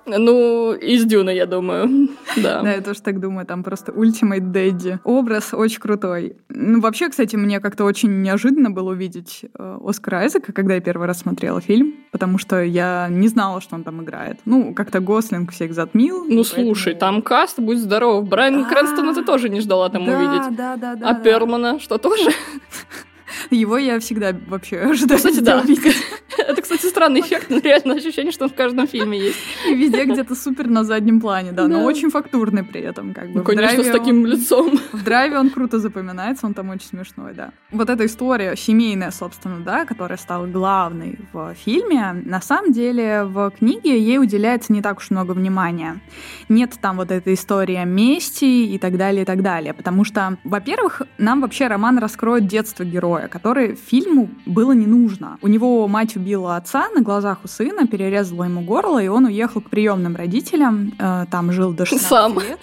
Ну, 0.06 0.74
из 0.74 1.06
Дюна, 1.06 1.30
я 1.30 1.46
думаю. 1.46 2.10
Да. 2.38 2.62
Да, 2.62 2.72
я 2.74 2.82
тоже 2.82 3.02
так 3.02 3.20
думаю. 3.20 3.46
Там 3.46 3.62
просто 3.62 3.92
Ultimate 3.92 4.52
Daddy. 4.52 5.00
Образ 5.04 5.54
очень 5.54 5.82
крутой. 5.82 6.38
Ну, 6.48 6.80
вообще, 6.80 7.10
кстати, 7.10 7.36
мне 7.36 7.60
как-то 7.60 7.84
очень 7.84 8.22
неожиданно 8.22 8.72
было 8.72 8.92
увидеть 8.92 9.46
э, 9.54 9.78
Оскара 9.84 10.20
Айзека, 10.20 10.54
когда 10.54 10.76
я 10.76 10.82
первый 10.82 11.08
раз 11.08 11.20
смотрела 11.20 11.60
фильм, 11.60 11.96
потому 12.12 12.38
что 12.38 12.62
я 12.64 13.08
не 13.10 13.28
знала, 13.28 13.60
что 13.60 13.76
он 13.76 13.84
там 13.84 14.02
играет. 14.02 14.40
Ну, 14.46 14.74
как-то 14.74 15.02
Гослинг 15.02 15.52
всех 15.52 15.74
затмил. 15.74 16.24
Ну, 16.24 16.44
слушай, 16.46 16.96
там 16.96 17.22
каст, 17.22 17.60
будь 17.60 17.80
здоров. 17.80 18.26
Брайан 18.28 18.66
Крэнстона 18.66 19.14
ты 19.14 19.26
тоже 19.26 19.50
не 19.50 19.60
ждала 19.60 19.90
там 19.90 20.04
увидеть. 20.04 20.56
Да, 20.56 20.78
да, 20.78 20.96
да. 20.96 21.10
А 21.10 21.14
Перлмана 21.16 21.80
что, 21.80 21.98
тоже? 21.98 22.30
Его 23.50 23.78
я 23.78 24.00
всегда 24.00 24.36
вообще 24.48 24.80
ожидаю 24.80 25.18
кстати, 25.18 25.40
да. 25.40 25.64
Это, 26.38 26.62
кстати, 26.62 26.86
странный 26.86 27.22
эффект, 27.22 27.48
но 27.50 27.60
реально 27.60 27.96
ощущение, 27.96 28.32
что 28.32 28.46
он 28.46 28.52
в 28.52 28.56
каждом 28.56 28.88
фильме 28.88 29.20
есть. 29.20 29.38
И 29.68 29.76
везде 29.76 30.06
где-то 30.06 30.36
супер 30.36 30.68
на 30.68 30.84
заднем 30.84 31.20
плане, 31.20 31.52
да, 31.52 31.68
но 31.68 31.84
очень 31.84 32.10
фактурный 32.10 32.64
при 32.64 32.82
этом. 32.82 33.14
Как 33.14 33.30
бы. 33.30 33.40
Ну, 33.40 33.44
конечно, 33.44 33.84
с 33.84 33.90
таким 33.90 34.26
лицом. 34.26 34.80
В 34.92 35.04
драйве 35.04 35.38
он 35.38 35.50
круто 35.50 35.80
запоминается, 35.80 36.46
он 36.46 36.54
там 36.54 36.70
очень 36.70 36.88
смешной, 36.88 37.34
да. 37.34 37.52
Вот 37.72 37.90
эта 37.90 38.06
история 38.06 38.56
семейная, 38.56 39.12
собственно, 39.12 39.60
да, 39.60 39.86
которая 39.86 40.18
стала 40.18 40.48
главной 40.48 41.20
в 41.34 41.54
фильме, 41.54 42.14
на 42.26 42.42
самом 42.42 42.72
деле 42.72 43.24
в 43.24 43.52
книге 43.52 44.00
ей 44.00 44.20
уделяется 44.20 44.74
не 44.74 44.82
так 44.82 44.98
уж 44.98 45.10
много 45.10 45.32
внимания. 45.32 46.02
Нет 46.50 46.74
там 46.82 46.98
вот 46.98 47.12
этой 47.12 47.34
истории 47.34 47.76
о 47.76 47.86
мести 47.86 48.46
и 48.46 48.78
так 48.78 48.98
далее, 48.98 49.24
и 49.24 49.26
так 49.26 49.42
далее. 49.42 49.74
Потому 49.74 50.04
что, 50.04 50.38
во-первых, 50.44 51.02
нам 51.18 51.42
вообще 51.42 51.68
роман 51.68 51.98
раскроет 51.98 52.48
детство 52.48 52.84
героя, 52.84 53.28
который 53.32 53.76
фильму 53.76 54.30
было 54.46 54.74
не 54.74 54.86
нужно. 54.86 55.38
У 55.42 55.48
него 55.48 55.88
мать 55.88 56.16
убила 56.16 56.56
отца 56.58 56.90
на 56.96 57.02
глазах 57.02 57.40
у 57.44 57.48
сына, 57.48 57.88
перерезала 57.88 58.44
ему 58.44 58.62
горло, 58.62 59.02
и 59.02 59.08
он 59.08 59.26
уехал 59.26 59.62
к 59.62 59.70
приемным 59.70 60.16
родителям. 60.16 60.94
Э, 61.00 61.26
там 61.32 61.52
жил 61.52 61.74
до 61.74 61.86
16 61.88 62.08
Сам. 62.08 62.36
лет. 62.40 62.60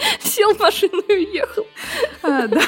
Сел 0.22 0.54
в 0.54 0.60
машину 0.60 1.00
и 1.08 1.12
уехал. 1.12 1.66
А, 2.22 2.46
да. 2.46 2.60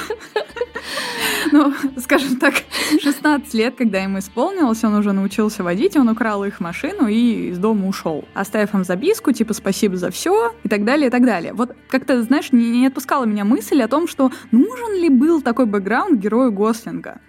Ну, 1.51 1.73
скажем 1.97 2.37
так, 2.37 2.55
16 3.01 3.53
лет, 3.53 3.75
когда 3.75 3.99
ему 3.99 4.19
исполнилось, 4.19 4.83
он 4.83 4.95
уже 4.95 5.11
научился 5.11 5.63
водить, 5.63 5.95
он 5.95 6.09
украл 6.09 6.43
их 6.43 6.59
машину 6.59 7.07
и 7.07 7.49
из 7.49 7.57
дома 7.57 7.87
ушел, 7.87 8.25
оставив 8.33 8.73
им 8.73 8.83
записку, 8.83 9.31
типа 9.31 9.53
«спасибо 9.53 9.97
за 9.97 10.11
все» 10.11 10.53
и 10.63 10.69
так 10.69 10.85
далее, 10.85 11.07
и 11.07 11.11
так 11.11 11.25
далее. 11.25 11.53
Вот 11.53 11.75
как-то, 11.89 12.21
знаешь, 12.23 12.51
не, 12.51 12.69
не 12.69 12.87
отпускала 12.87 13.25
меня 13.25 13.45
мысль 13.45 13.81
о 13.81 13.87
том, 13.87 14.07
что 14.07 14.31
нужен 14.51 14.95
ли 14.95 15.09
был 15.09 15.41
такой 15.41 15.65
бэкграунд 15.65 16.19
герою 16.19 16.51
Гослинга. 16.51 17.19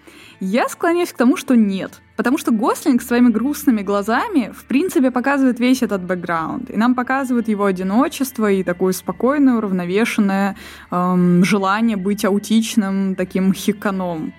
Я 0.41 0.69
склоняюсь 0.69 1.13
к 1.13 1.17
тому, 1.17 1.37
что 1.37 1.55
нет. 1.55 2.01
Потому 2.17 2.39
что 2.39 2.53
Гослинг 2.53 3.03
своими 3.03 3.29
грустными 3.29 3.83
глазами, 3.83 4.53
в 4.57 4.65
принципе, 4.65 5.11
показывает 5.11 5.59
весь 5.59 5.83
этот 5.83 6.03
бэкграунд. 6.03 6.71
И 6.71 6.77
нам 6.77 6.95
показывают 6.95 7.49
его 7.49 7.65
одиночество 7.65 8.51
и 8.51 8.63
такое 8.63 8.93
спокойное, 8.93 9.55
уравновешенное 9.55 10.57
эм, 10.91 11.45
желание 11.45 11.97
быть 11.97 12.25
аутичным, 12.25 13.17
таким 13.17 13.53
хиканом. 13.53 14.33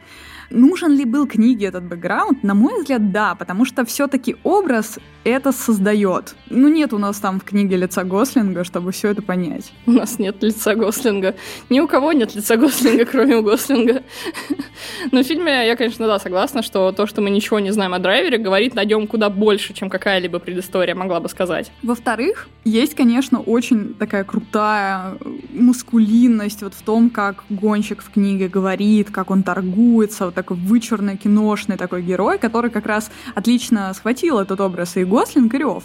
Нужен 0.49 0.91
ли 0.95 1.05
был 1.05 1.27
книге 1.27 1.67
этот 1.67 1.83
бэкграунд? 1.83 2.43
На 2.43 2.53
мой 2.53 2.79
взгляд, 2.79 3.11
да, 3.11 3.35
потому 3.35 3.65
что 3.65 3.85
все-таки 3.85 4.35
образ 4.43 4.99
это 5.25 5.51
создает. 5.51 6.35
Ну, 6.49 6.67
нет 6.67 6.93
у 6.93 6.99
нас 6.99 7.19
там 7.19 7.39
в 7.39 7.43
книге 7.43 7.77
лица 7.77 8.03
Гослинга, 8.03 8.63
чтобы 8.63 8.91
все 8.91 9.09
это 9.09 9.21
понять. 9.21 9.73
У 9.87 9.91
нас 9.91 10.19
нет 10.19 10.41
лица 10.43 10.75
Гослинга. 10.75 11.35
Ни 11.69 11.79
у 11.79 11.87
кого 11.87 12.13
нет 12.13 12.35
лица 12.35 12.57
Гослинга, 12.57 13.05
кроме 13.11 13.37
у 13.37 13.41
Гослинга. 13.41 14.03
Но 15.11 15.23
в 15.23 15.25
фильме 15.25 15.67
я, 15.67 15.75
конечно, 15.75 16.05
да, 16.05 16.19
согласна, 16.19 16.61
что 16.61 16.91
то, 16.91 17.07
что 17.07 17.21
мы 17.21 17.31
ничего 17.31 17.59
не 17.59 17.71
знаем 17.71 17.93
о 17.95 17.99
драйвере, 17.99 18.37
говорит 18.37 18.75
на 18.75 18.85
нем 18.85 19.07
куда 19.07 19.31
больше, 19.31 19.73
чем 19.73 19.89
какая-либо 19.89 20.37
предыстория 20.37 20.93
могла 20.93 21.19
бы 21.19 21.27
сказать. 21.27 21.71
Во-вторых, 21.81 22.47
есть, 22.63 22.93
конечно, 22.93 23.39
очень 23.39 23.95
такая 23.95 24.23
крутая 24.23 25.17
мускулинность 25.53 26.61
вот 26.61 26.75
в 26.75 26.83
том, 26.83 27.09
как 27.09 27.43
гонщик 27.49 28.03
в 28.03 28.11
книге 28.11 28.47
говорит, 28.47 29.09
как 29.09 29.31
он 29.31 29.41
торгуется, 29.41 30.25
такой 30.35 30.57
вычурный, 30.57 31.17
киношный 31.17 31.77
такой 31.77 32.03
герой, 32.03 32.37
который 32.37 32.69
как 32.69 32.85
раз 32.85 33.09
отлично 33.33 33.93
схватил 33.93 34.39
этот 34.39 34.61
образ 34.61 34.97
и 34.97 35.03
Гослинг 35.03 35.53
и 35.53 35.57
Рёв. 35.57 35.83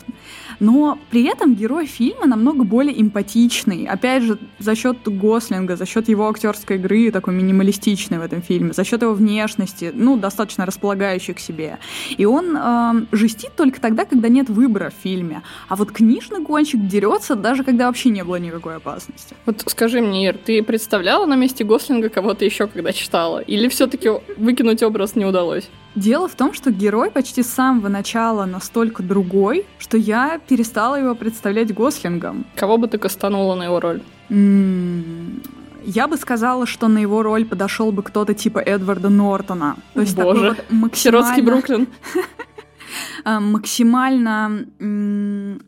Но 0.60 0.98
при 1.10 1.24
этом 1.24 1.54
герой 1.54 1.86
фильма 1.86 2.26
намного 2.26 2.64
более 2.64 3.00
эмпатичный. 3.00 3.86
Опять 3.86 4.24
же, 4.24 4.38
за 4.58 4.74
счет 4.74 4.98
Гослинга, 5.06 5.76
за 5.76 5.86
счет 5.86 6.08
его 6.08 6.28
актерской 6.28 6.76
игры, 6.76 7.10
такой 7.10 7.34
минималистичной 7.34 8.18
в 8.18 8.22
этом 8.22 8.42
фильме, 8.42 8.72
за 8.72 8.84
счет 8.84 9.02
его 9.02 9.14
внешности, 9.14 9.90
ну, 9.94 10.16
достаточно 10.16 10.66
располагающей 10.66 11.32
к 11.32 11.40
себе. 11.40 11.78
И 12.18 12.26
он 12.26 12.56
э, 12.56 13.06
жестит 13.12 13.56
только 13.56 13.80
тогда, 13.80 14.04
когда 14.04 14.28
нет 14.28 14.50
выбора 14.50 14.90
в 14.90 15.02
фильме. 15.02 15.42
А 15.68 15.76
вот 15.76 15.92
книжный 15.92 16.40
гонщик 16.40 16.86
дерется, 16.86 17.34
даже 17.36 17.64
когда 17.64 17.86
вообще 17.86 18.10
не 18.10 18.24
было 18.24 18.36
никакой 18.36 18.76
опасности. 18.76 19.34
Вот 19.46 19.62
скажи 19.66 20.00
мне, 20.00 20.26
Ир, 20.26 20.36
ты 20.36 20.62
представляла 20.62 21.26
на 21.26 21.36
месте 21.36 21.64
Гослинга 21.64 22.08
кого-то 22.08 22.44
еще, 22.44 22.66
когда 22.66 22.92
читала? 22.92 23.38
Или 23.38 23.68
все-таки 23.68 24.10
выкинуть 24.40 24.82
образ 24.82 25.16
не 25.16 25.24
удалось? 25.24 25.68
Дело 25.94 26.28
в 26.28 26.34
том, 26.34 26.52
что 26.52 26.70
герой 26.70 27.10
почти 27.10 27.42
с 27.42 27.48
самого 27.48 27.88
начала 27.88 28.44
настолько 28.44 29.02
другой, 29.02 29.66
что 29.78 29.96
я 29.96 30.40
перестала 30.48 30.96
его 30.96 31.14
представлять 31.14 31.74
Гослингом. 31.74 32.46
Кого 32.56 32.78
бы 32.78 32.88
ты 32.88 32.98
кастанула 32.98 33.54
на 33.54 33.64
его 33.64 33.80
роль? 33.80 34.02
Я 35.84 36.08
бы 36.08 36.16
сказала, 36.16 36.66
что 36.66 36.88
на 36.88 36.98
его 36.98 37.22
роль 37.22 37.44
подошел 37.44 37.90
бы 37.90 38.02
кто-то 38.02 38.34
типа 38.34 38.58
Эдварда 38.58 39.08
Нортона. 39.08 39.76
То 39.94 40.00
есть 40.00 40.14
Боже, 40.14 40.28
такой 40.28 40.48
вот 40.48 40.58
максимально... 40.70 40.96
Сиротский 40.96 41.42
Бруклин. 41.42 41.88
Э, 43.24 43.38
максимально 43.38 44.66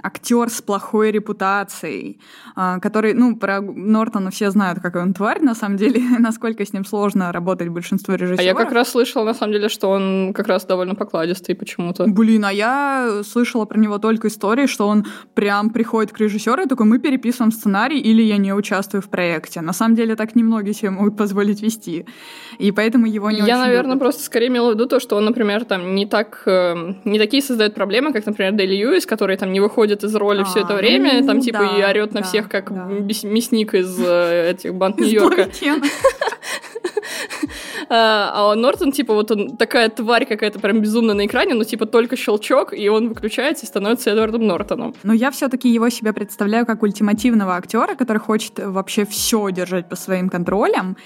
актер 0.02 0.48
с 0.48 0.62
плохой 0.62 1.10
репутацией, 1.10 2.18
э, 2.56 2.78
который, 2.80 3.14
ну, 3.14 3.36
про 3.36 3.60
Нортона 3.60 4.30
все 4.30 4.50
знают, 4.50 4.80
какой 4.80 5.02
он 5.02 5.14
тварь, 5.14 5.42
на 5.42 5.54
самом 5.54 5.76
деле, 5.76 6.00
насколько 6.18 6.64
с 6.64 6.72
ним 6.72 6.84
сложно 6.84 7.32
работать 7.32 7.68
большинство 7.68 8.14
режиссеров. 8.14 8.40
А 8.40 8.42
я 8.42 8.54
как 8.54 8.72
раз 8.72 8.90
слышала, 8.90 9.24
на 9.24 9.34
самом 9.34 9.52
деле, 9.52 9.68
что 9.68 9.90
он 9.90 10.32
как 10.34 10.48
раз 10.48 10.64
довольно 10.64 10.94
покладистый 10.94 11.54
почему-то. 11.54 12.06
Блин, 12.06 12.44
а 12.44 12.52
я 12.52 13.22
слышала 13.24 13.64
про 13.64 13.78
него 13.78 13.98
только 13.98 14.28
истории, 14.28 14.66
что 14.66 14.88
он 14.88 15.06
прям 15.34 15.70
приходит 15.70 16.12
к 16.12 16.18
режиссеру 16.18 16.62
и 16.62 16.66
такой, 16.66 16.86
мы 16.86 16.98
переписываем 16.98 17.52
сценарий 17.52 18.00
или 18.00 18.22
я 18.22 18.36
не 18.36 18.52
участвую 18.52 19.02
в 19.02 19.08
проекте. 19.08 19.60
На 19.60 19.72
самом 19.72 19.94
деле 19.96 20.16
так 20.16 20.34
немногие 20.34 20.74
себе 20.74 20.90
могут 20.90 21.16
позволить 21.16 21.62
вести. 21.62 22.06
И 22.58 22.72
поэтому 22.72 23.06
его 23.06 23.30
не 23.30 23.38
Я, 23.38 23.58
наверное, 23.58 23.94
любят. 23.94 24.00
просто 24.00 24.22
скорее 24.22 24.48
имела 24.48 24.70
в 24.70 24.74
виду 24.74 24.86
то, 24.86 25.00
что 25.00 25.16
он, 25.16 25.24
например, 25.24 25.64
там 25.64 25.94
не 25.94 26.06
так, 26.06 26.42
э, 26.46 26.94
не 27.04 27.18
такие 27.22 27.42
создает 27.42 27.74
проблемы, 27.74 28.12
как, 28.12 28.26
например, 28.26 28.52
Дэйли 28.52 28.74
Льюис, 28.74 29.06
который 29.06 29.36
там 29.36 29.52
не 29.52 29.60
выходит 29.60 30.02
из 30.02 30.14
роли 30.14 30.40
а, 30.40 30.44
все 30.44 30.60
это 30.60 30.74
время, 30.74 31.20
ну, 31.20 31.26
там 31.26 31.40
типа 31.40 31.58
да, 31.58 31.78
и 31.78 31.82
орет 31.90 32.10
да, 32.10 32.20
на 32.20 32.26
всех, 32.26 32.48
как 32.48 32.72
да. 32.74 32.86
мясник 32.86 33.74
из 33.74 33.96
э, 34.04 34.50
этих 34.50 34.74
банд 34.74 34.98
Нью-Йорка. 34.98 35.48
А, 37.94 38.52
а 38.52 38.54
Нортон, 38.54 38.90
типа, 38.90 39.12
вот 39.12 39.30
он 39.30 39.58
такая 39.58 39.90
тварь 39.90 40.24
какая-то 40.24 40.58
прям 40.58 40.80
безумная 40.80 41.14
на 41.14 41.26
экране, 41.26 41.52
но 41.52 41.64
типа 41.64 41.84
только 41.84 42.16
щелчок, 42.16 42.72
и 42.72 42.88
он 42.88 43.10
выключается 43.10 43.66
и 43.66 43.68
становится 43.68 44.08
Эдвардом 44.08 44.46
Нортоном. 44.46 44.94
Но 45.02 45.12
я 45.12 45.30
все-таки 45.30 45.68
его 45.68 45.90
себя 45.90 46.14
представляю 46.14 46.64
как 46.64 46.82
ультимативного 46.82 47.54
актера, 47.54 47.94
который 47.94 48.16
хочет 48.16 48.58
вообще 48.58 49.04
все 49.04 49.50
держать 49.50 49.90
по 49.90 49.96
своим 49.96 50.30
контролям. 50.30 50.96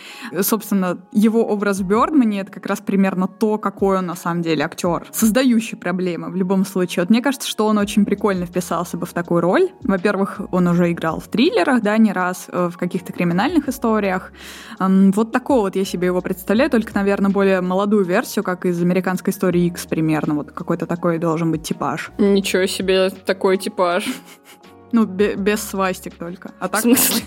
Собственно, 0.42 0.98
его 1.10 1.44
образ 1.44 1.80
в 1.80 1.88
Бёрдмане— 1.88 2.40
это 2.42 2.52
как 2.52 2.66
раз 2.66 2.80
примерно 2.80 3.26
то, 3.26 3.58
какой 3.58 3.98
он 3.98 4.06
на 4.06 4.14
самом 4.14 4.42
деле 4.42 4.64
актер, 4.64 5.08
создающий 5.10 5.76
проблемы 5.76 6.30
в 6.30 6.36
любом 6.36 6.64
случае. 6.64 7.02
Вот 7.02 7.10
мне 7.10 7.20
кажется, 7.20 7.48
что 7.48 7.66
он 7.66 7.78
очень 7.78 8.04
прикольно 8.04 8.46
вписался 8.46 8.96
бы 8.96 9.06
в 9.06 9.12
такую 9.12 9.40
роль. 9.40 9.70
Во-первых, 9.82 10.40
он 10.52 10.68
уже 10.68 10.92
играл 10.92 11.18
в 11.18 11.26
триллерах, 11.26 11.82
да, 11.82 11.98
не 11.98 12.12
раз, 12.12 12.46
э, 12.46 12.68
в 12.72 12.78
каких-то 12.78 13.12
криминальных 13.12 13.68
историях. 13.68 14.30
Вот 14.78 15.32
такого 15.32 15.62
вот 15.62 15.74
я 15.74 15.84
себе 15.84 16.06
его 16.06 16.20
представляю, 16.20 16.70
только, 16.76 16.94
наверное, 16.94 17.30
более 17.30 17.60
молодую 17.60 18.04
версию, 18.04 18.44
как 18.44 18.66
из 18.66 18.80
американской 18.82 19.32
истории 19.32 19.66
X 19.66 19.86
примерно. 19.86 20.34
Вот 20.34 20.52
какой-то 20.52 20.86
такой 20.86 21.18
должен 21.18 21.50
быть 21.50 21.62
типаж. 21.62 22.10
Ничего 22.18 22.66
себе, 22.66 23.10
такой 23.10 23.56
типаж. 23.56 24.06
Ну, 24.92 25.04
без 25.04 25.62
свастик 25.62 26.14
только. 26.14 26.52
А 26.60 26.68
так... 26.68 26.80
В 26.80 26.82
смысле? 26.82 27.22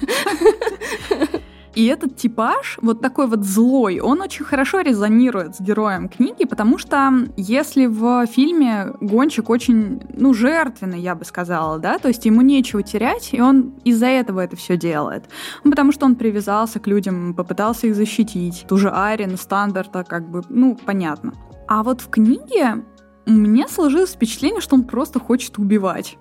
И 1.80 1.86
этот 1.86 2.18
типаж, 2.18 2.78
вот 2.82 3.00
такой 3.00 3.28
вот 3.28 3.46
злой, 3.46 4.02
он 4.02 4.20
очень 4.20 4.44
хорошо 4.44 4.82
резонирует 4.82 5.56
с 5.56 5.62
героем 5.62 6.10
книги, 6.10 6.44
потому 6.44 6.78
что 6.78 7.10
если 7.38 7.86
в 7.86 8.26
фильме 8.26 8.88
гонщик 9.00 9.50
очень, 9.50 10.02
ну, 10.14 10.34
жертвенный, 10.34 11.00
я 11.00 11.16
бы 11.16 11.24
сказала, 11.24 11.80
да, 11.80 11.98
то 11.98 12.10
есть 12.10 12.26
ему 12.26 12.42
нечего 12.42 12.84
терять, 12.84 13.30
и 13.32 13.40
он 13.40 13.76
из-за 13.86 14.08
этого 14.08 14.42
это 14.42 14.58
все 14.58 14.76
делает. 14.76 15.30
Ну, 15.64 15.72
потому 15.72 15.94
что 15.94 16.06
он 16.06 16.18
привязался 16.18 16.82
к 16.82 16.88
людям, 16.88 17.34
попытался 17.34 17.88
их 17.88 17.96
защитить. 17.96 18.66
Ту 18.68 18.76
же 18.76 18.90
Арин, 18.90 19.38
Стандарта, 19.38 20.04
как 20.04 20.30
бы, 20.30 20.44
ну, 20.50 20.78
понятно. 20.86 21.32
А 21.70 21.84
вот 21.84 22.02
в 22.02 22.10
книге 22.10 22.84
меня 23.26 23.70
сложилось 23.70 24.12
впечатление, 24.12 24.60
что 24.60 24.76
он 24.76 24.84
просто 24.84 25.22
хочет 25.22 25.58
убивать. 25.58 26.18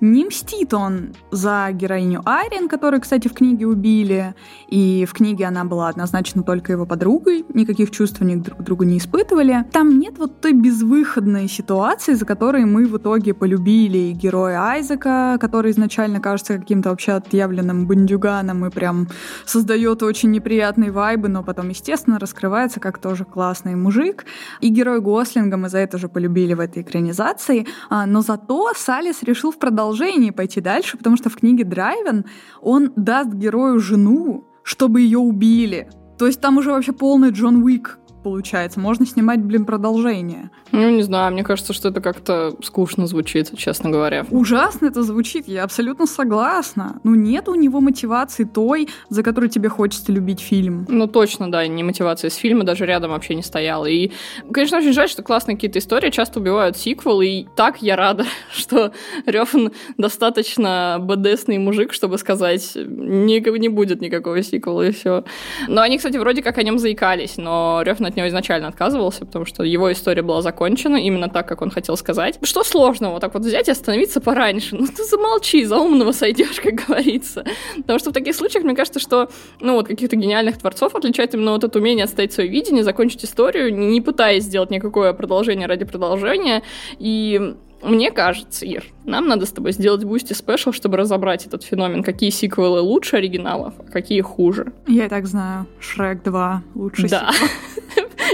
Не 0.00 0.24
мстит 0.24 0.74
он 0.74 1.14
за 1.30 1.68
героиню 1.72 2.22
Айрин, 2.26 2.68
которую, 2.68 3.00
кстати, 3.00 3.28
в 3.28 3.32
книге 3.32 3.66
убили, 3.66 4.34
и 4.68 5.06
в 5.08 5.12
книге 5.12 5.46
она 5.46 5.64
была 5.64 5.88
однозначно 5.88 6.42
только 6.42 6.72
его 6.72 6.84
подругой, 6.84 7.44
никаких 7.54 7.90
чувств 7.90 8.20
они 8.20 8.36
друг 8.36 8.58
к 8.58 8.62
другу 8.62 8.84
не 8.84 8.98
испытывали. 8.98 9.64
Там 9.72 9.98
нет 9.98 10.18
вот 10.18 10.40
той 10.40 10.52
безвыходной 10.52 11.48
ситуации, 11.48 12.14
за 12.14 12.26
которой 12.26 12.64
мы 12.64 12.86
в 12.86 12.98
итоге 12.98 13.34
полюбили 13.34 14.12
героя 14.12 14.60
Айзека, 14.62 15.38
который 15.40 15.70
изначально 15.70 16.20
кажется 16.20 16.58
каким-то 16.58 16.90
вообще 16.90 17.12
отъявленным 17.12 17.86
бандюганом 17.86 18.66
и 18.66 18.70
прям 18.70 19.08
создает 19.46 20.02
очень 20.02 20.30
неприятные 20.32 20.90
вайбы, 20.90 21.28
но 21.28 21.42
потом, 21.42 21.68
естественно, 21.68 22.18
раскрывается 22.18 22.80
как 22.80 22.98
тоже 22.98 23.24
классный 23.24 23.74
мужик. 23.74 24.24
И 24.60 24.68
герой 24.68 25.00
Гослинга 25.00 25.56
мы 25.56 25.68
за 25.68 25.78
это 25.78 25.98
же 25.98 26.08
полюбили 26.08 26.54
в 26.54 26.60
этой 26.60 26.82
экранизации, 26.82 27.66
а, 27.88 28.06
но 28.06 28.20
зато 28.20 28.72
Салис 28.76 29.22
решил 29.22 29.50
в 29.50 29.58
продолжении 29.58 29.83
продолжении 29.84 30.30
пойти 30.30 30.60
дальше, 30.62 30.96
потому 30.96 31.16
что 31.16 31.28
в 31.28 31.36
книге 31.36 31.64
Драйвен 31.64 32.24
он 32.62 32.92
даст 32.96 33.34
герою 33.34 33.80
жену, 33.80 34.44
чтобы 34.62 35.02
ее 35.02 35.18
убили. 35.18 35.90
То 36.18 36.26
есть 36.26 36.40
там 36.40 36.56
уже 36.56 36.70
вообще 36.70 36.92
полный 36.92 37.30
Джон 37.30 37.62
Уик 37.62 37.98
получается. 38.24 38.80
Можно 38.80 39.06
снимать, 39.06 39.40
блин, 39.40 39.66
продолжение. 39.66 40.50
Ну, 40.72 40.90
не 40.90 41.02
знаю, 41.02 41.32
мне 41.32 41.44
кажется, 41.44 41.72
что 41.72 41.90
это 41.90 42.00
как-то 42.00 42.56
скучно 42.62 43.06
звучит, 43.06 43.56
честно 43.56 43.90
говоря. 43.90 44.26
Ужасно 44.30 44.86
это 44.86 45.02
звучит, 45.02 45.46
я 45.46 45.62
абсолютно 45.62 46.06
согласна. 46.06 47.00
Ну, 47.04 47.14
нет 47.14 47.48
у 47.48 47.54
него 47.54 47.80
мотивации 47.80 48.44
той, 48.44 48.88
за 49.10 49.22
которую 49.22 49.50
тебе 49.50 49.68
хочется 49.68 50.10
любить 50.10 50.40
фильм. 50.40 50.86
Ну, 50.88 51.06
точно, 51.06 51.50
да, 51.52 51.66
не 51.66 51.84
мотивация 51.84 52.30
с 52.30 52.34
фильма 52.34 52.64
даже 52.64 52.86
рядом 52.86 53.10
вообще 53.10 53.34
не 53.34 53.42
стояла. 53.42 53.84
И, 53.84 54.10
конечно, 54.50 54.78
очень 54.78 54.94
жаль, 54.94 55.08
что 55.08 55.22
классные 55.22 55.56
какие-то 55.56 55.78
истории 55.78 56.10
часто 56.10 56.40
убивают 56.40 56.78
сиквел, 56.78 57.20
и 57.20 57.44
так 57.54 57.82
я 57.82 57.94
рада, 57.94 58.24
что 58.50 58.92
Рёфан 59.26 59.72
достаточно 59.98 60.96
БДСный 60.98 61.58
мужик, 61.58 61.92
чтобы 61.92 62.16
сказать, 62.16 62.72
не, 62.74 63.40
не 63.58 63.68
будет 63.68 64.00
никакого 64.00 64.42
сиквела, 64.42 64.86
и 64.86 64.92
все. 64.92 65.24
Но 65.68 65.82
они, 65.82 65.98
кстати, 65.98 66.16
вроде 66.16 66.42
как 66.42 66.56
о 66.56 66.62
нем 66.62 66.78
заикались, 66.78 67.36
но 67.36 67.82
Рёфан 67.84 68.06
от 68.14 68.16
него 68.16 68.28
изначально 68.28 68.68
отказывался, 68.68 69.26
потому 69.26 69.44
что 69.44 69.64
его 69.64 69.90
история 69.90 70.22
была 70.22 70.40
закончена 70.40 70.96
именно 70.96 71.28
так, 71.28 71.48
как 71.48 71.62
он 71.62 71.70
хотел 71.70 71.96
сказать. 71.96 72.38
Что 72.42 72.62
сложного, 72.62 73.18
так 73.18 73.34
вот 73.34 73.42
взять 73.42 73.68
и 73.68 73.72
остановиться 73.72 74.20
пораньше? 74.20 74.76
Ну 74.76 74.86
ты 74.86 75.04
замолчи, 75.04 75.64
за 75.64 75.78
умного 75.78 76.12
сойдешь, 76.12 76.60
как 76.60 76.74
говорится. 76.86 77.44
Потому 77.76 77.98
что 77.98 78.10
в 78.10 78.12
таких 78.12 78.36
случаях, 78.36 78.64
мне 78.64 78.74
кажется, 78.74 79.00
что, 79.00 79.28
ну 79.60 79.74
вот, 79.74 79.88
каких-то 79.88 80.16
гениальных 80.16 80.58
творцов 80.58 80.94
отличает 80.94 81.34
именно 81.34 81.52
вот 81.52 81.64
это 81.64 81.78
умение 81.78 82.04
отстоять 82.04 82.32
свое 82.32 82.48
видение, 82.48 82.84
закончить 82.84 83.24
историю, 83.24 83.74
не 83.76 84.00
пытаясь 84.00 84.44
сделать 84.44 84.70
никакое 84.70 85.12
продолжение 85.12 85.66
ради 85.66 85.84
продолжения. 85.84 86.62
И 86.98 87.54
мне 87.82 88.10
кажется, 88.10 88.64
Ир, 88.64 88.84
нам 89.04 89.26
надо 89.28 89.44
с 89.44 89.50
тобой 89.50 89.72
сделать 89.72 90.04
Boosty 90.04 90.32
special, 90.32 90.72
чтобы 90.72 90.96
разобрать 90.96 91.46
этот 91.46 91.64
феномен. 91.64 92.02
Какие 92.02 92.30
сиквелы 92.30 92.80
лучше 92.80 93.16
оригиналов, 93.16 93.74
а 93.78 93.90
какие 93.90 94.22
хуже. 94.22 94.72
Я 94.86 95.06
и 95.06 95.08
так 95.08 95.26
знаю. 95.26 95.66
Шрек 95.80 96.22
2 96.22 96.62
лучший 96.74 97.08
да. 97.10 97.30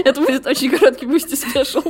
Это 0.03 0.21
будет 0.21 0.45
очень 0.45 0.69
короткий 0.69 1.05
Boosty 1.05 1.35
special. 1.35 1.81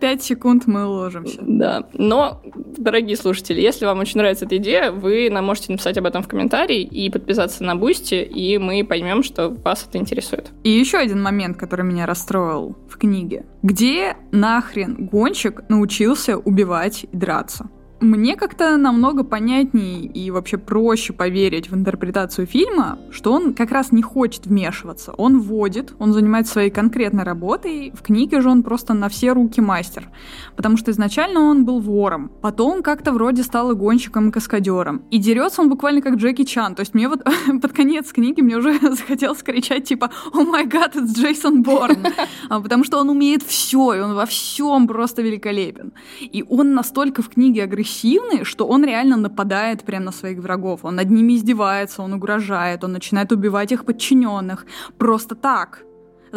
Пять 0.00 0.22
секунд 0.22 0.66
мы 0.66 0.86
уложимся. 0.86 1.38
Да. 1.40 1.88
Но, 1.94 2.42
дорогие 2.76 3.16
слушатели, 3.16 3.60
если 3.60 3.86
вам 3.86 4.00
очень 4.00 4.18
нравится 4.18 4.44
эта 4.44 4.58
идея, 4.58 4.90
вы 4.90 5.30
нам 5.30 5.46
можете 5.46 5.72
написать 5.72 5.96
об 5.96 6.04
этом 6.04 6.22
в 6.22 6.28
комментарии 6.28 6.82
и 6.82 7.08
подписаться 7.10 7.64
на 7.64 7.76
Boosty, 7.76 8.22
и 8.22 8.58
мы 8.58 8.84
поймем, 8.84 9.22
что 9.22 9.48
вас 9.48 9.86
это 9.88 9.96
интересует. 9.96 10.50
И 10.64 10.70
еще 10.70 10.98
один 10.98 11.22
момент, 11.22 11.56
который 11.56 11.84
меня 11.84 12.04
расстроил 12.04 12.76
в 12.90 12.98
книге. 12.98 13.46
Где 13.62 14.16
нахрен 14.32 15.06
гонщик 15.06 15.62
научился 15.70 16.36
убивать 16.36 17.06
и 17.10 17.16
драться? 17.16 17.70
Мне 18.00 18.36
как-то 18.36 18.76
намного 18.76 19.24
понятнее 19.24 20.04
и 20.04 20.30
вообще 20.30 20.58
проще 20.58 21.14
поверить 21.14 21.70
в 21.70 21.74
интерпретацию 21.74 22.46
фильма, 22.46 22.98
что 23.10 23.32
он 23.32 23.54
как 23.54 23.70
раз 23.70 23.90
не 23.90 24.02
хочет 24.02 24.46
вмешиваться. 24.46 25.12
Он 25.12 25.40
вводит, 25.40 25.94
он 25.98 26.12
занимается 26.12 26.52
своей 26.52 26.70
конкретной 26.70 27.24
работой. 27.24 27.92
В 27.94 28.02
книге 28.02 28.42
же 28.42 28.50
он 28.50 28.62
просто 28.62 28.92
на 28.92 29.08
все 29.08 29.32
руки 29.32 29.62
мастер. 29.62 30.10
Потому 30.56 30.76
что 30.76 30.90
изначально 30.90 31.40
он 31.40 31.64
был 31.64 31.80
вором. 31.80 32.30
Потом 32.42 32.82
как-то 32.82 33.12
вроде 33.12 33.42
стал 33.42 33.74
гонщиком, 33.74 34.28
и 34.28 34.30
каскадером. 34.30 35.02
И 35.10 35.16
дерется 35.16 35.62
он 35.62 35.70
буквально 35.70 36.02
как 36.02 36.16
Джеки 36.16 36.44
Чан. 36.44 36.74
То 36.74 36.80
есть 36.80 36.92
мне 36.92 37.08
вот 37.08 37.24
под 37.62 37.72
конец 37.72 38.12
книги 38.12 38.42
мне 38.42 38.56
уже 38.56 38.78
захотелось 38.90 39.42
кричать 39.42 39.84
типа 39.84 40.10
«О 40.34 40.44
май 40.44 40.66
гад, 40.66 40.96
это 40.96 41.06
Джейсон 41.06 41.62
Борн!» 41.62 42.06
а, 42.50 42.60
Потому 42.60 42.84
что 42.84 42.98
он 42.98 43.08
умеет 43.08 43.42
все, 43.42 43.94
и 43.94 44.00
он 44.00 44.14
во 44.14 44.26
всем 44.26 44.86
просто 44.86 45.22
великолепен. 45.22 45.94
И 46.20 46.44
он 46.46 46.74
настолько 46.74 47.22
в 47.22 47.30
книге 47.30 47.64
агрессивный, 47.64 47.86
агрессивный, 47.96 48.44
что 48.44 48.66
он 48.66 48.84
реально 48.84 49.16
нападает 49.16 49.82
прямо 49.82 50.06
на 50.06 50.12
своих 50.12 50.38
врагов. 50.38 50.80
Он 50.84 50.96
над 50.96 51.10
ними 51.10 51.34
издевается, 51.34 52.02
он 52.02 52.12
угрожает, 52.12 52.84
он 52.84 52.92
начинает 52.92 53.32
убивать 53.32 53.72
их 53.72 53.84
подчиненных. 53.84 54.66
Просто 54.98 55.34
так 55.34 55.85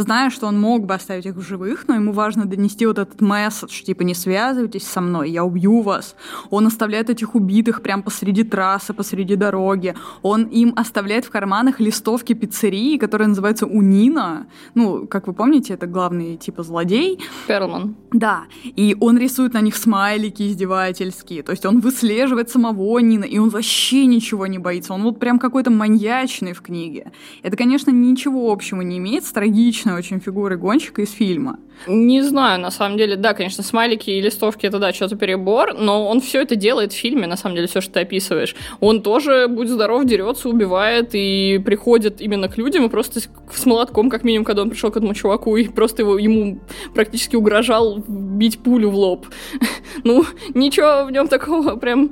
зная, 0.02 0.30
что 0.30 0.48
он 0.48 0.60
мог 0.60 0.86
бы 0.86 0.94
оставить 0.94 1.26
их 1.26 1.36
в 1.36 1.42
живых, 1.42 1.88
но 1.88 1.96
ему 1.96 2.12
важно 2.12 2.46
донести 2.46 2.86
вот 2.86 2.98
этот 2.98 3.22
месседж, 3.22 3.84
типа 3.84 4.04
«не 4.04 4.14
связывайтесь 4.14 4.88
со 4.88 5.02
мной, 5.02 5.32
я 5.32 5.44
убью 5.44 5.82
вас». 5.82 6.16
Он 6.50 6.68
оставляет 6.68 7.10
этих 7.10 7.36
убитых 7.36 7.82
прямо 7.82 8.04
посреди 8.04 8.44
трассы, 8.44 8.94
посреди 8.94 9.36
дороги. 9.36 9.96
Он 10.22 10.44
им 10.44 10.74
оставляет 10.76 11.26
в 11.26 11.30
карманах 11.30 11.80
листовки 11.80 12.34
пиццерии, 12.34 12.98
которая 12.98 13.28
называется 13.28 13.66
«Унина». 13.66 14.48
Ну, 14.76 15.08
как 15.08 15.28
вы 15.28 15.34
помните, 15.34 15.74
это 15.74 15.88
главный 15.88 16.38
типа 16.38 16.64
злодей. 16.64 17.20
Перлман. 17.48 17.96
Да. 18.12 18.44
И 18.64 18.96
он 19.00 19.18
рисует 19.18 19.54
на 19.54 19.62
них 19.62 19.76
смайлики 19.76 20.44
издевательские. 20.44 21.44
То 21.44 21.52
есть 21.52 21.66
он 21.66 21.80
выслеживает 21.80 22.50
самого 22.50 23.00
Нина, 23.00 23.26
и 23.26 23.38
он 23.38 23.50
вообще 23.50 24.06
ничего 24.06 24.48
не 24.48 24.60
боится. 24.60 24.94
Он 24.94 25.04
вот 25.04 25.20
прям 25.20 25.40
какой-то 25.40 25.72
маньячный 25.72 26.54
в 26.54 26.62
книге. 26.62 27.12
Это, 27.44 27.58
конечно, 27.58 27.92
ничего 27.92 28.52
общего 28.52 28.82
не 28.82 28.98
имеет 28.98 29.26
с 29.26 29.32
трагичным 29.32 29.89
типичной 29.90 29.94
очень 29.98 30.20
фигуры 30.20 30.58
гонщика 30.58 31.02
из 31.02 31.12
фильма. 31.12 31.58
Не 31.88 32.22
знаю, 32.24 32.60
на 32.60 32.72
самом 32.72 32.98
деле, 32.98 33.16
да, 33.16 33.34
конечно, 33.34 33.64
смайлики 33.64 34.10
и 34.10 34.22
листовки 34.22 34.66
это 34.66 34.80
да, 34.80 34.92
что-то 34.92 35.16
перебор, 35.16 35.74
но 35.74 36.08
он 36.08 36.20
все 36.20 36.42
это 36.42 36.56
делает 36.56 36.92
в 36.92 36.96
фильме, 36.96 37.26
на 37.26 37.38
самом 37.38 37.56
деле, 37.56 37.68
все, 37.68 37.80
что 37.80 37.94
ты 37.94 38.00
описываешь. 38.02 38.56
Он 38.82 39.02
тоже, 39.02 39.48
будь 39.48 39.70
здоров, 39.70 40.06
дерется, 40.06 40.50
убивает 40.50 41.12
и 41.14 41.62
приходит 41.64 42.20
именно 42.22 42.50
к 42.50 42.58
людям 42.58 42.86
и 42.86 42.90
просто 42.90 43.22
с 43.22 43.66
молотком, 43.66 44.10
как 44.10 44.26
минимум, 44.26 44.46
когда 44.46 44.62
он 44.62 44.70
пришел 44.70 44.92
к 44.92 44.98
этому 44.98 45.14
чуваку 45.14 45.56
и 45.56 45.70
просто 45.70 46.02
его, 46.02 46.18
ему 46.18 46.60
практически 46.94 47.38
угрожал 47.38 48.04
бить 48.08 48.60
пулю 48.60 48.90
в 48.90 48.96
лоб. 48.96 49.28
Ну, 50.04 50.24
ничего 50.54 51.06
в 51.06 51.12
нем 51.12 51.28
такого 51.28 51.76
прям 51.76 52.12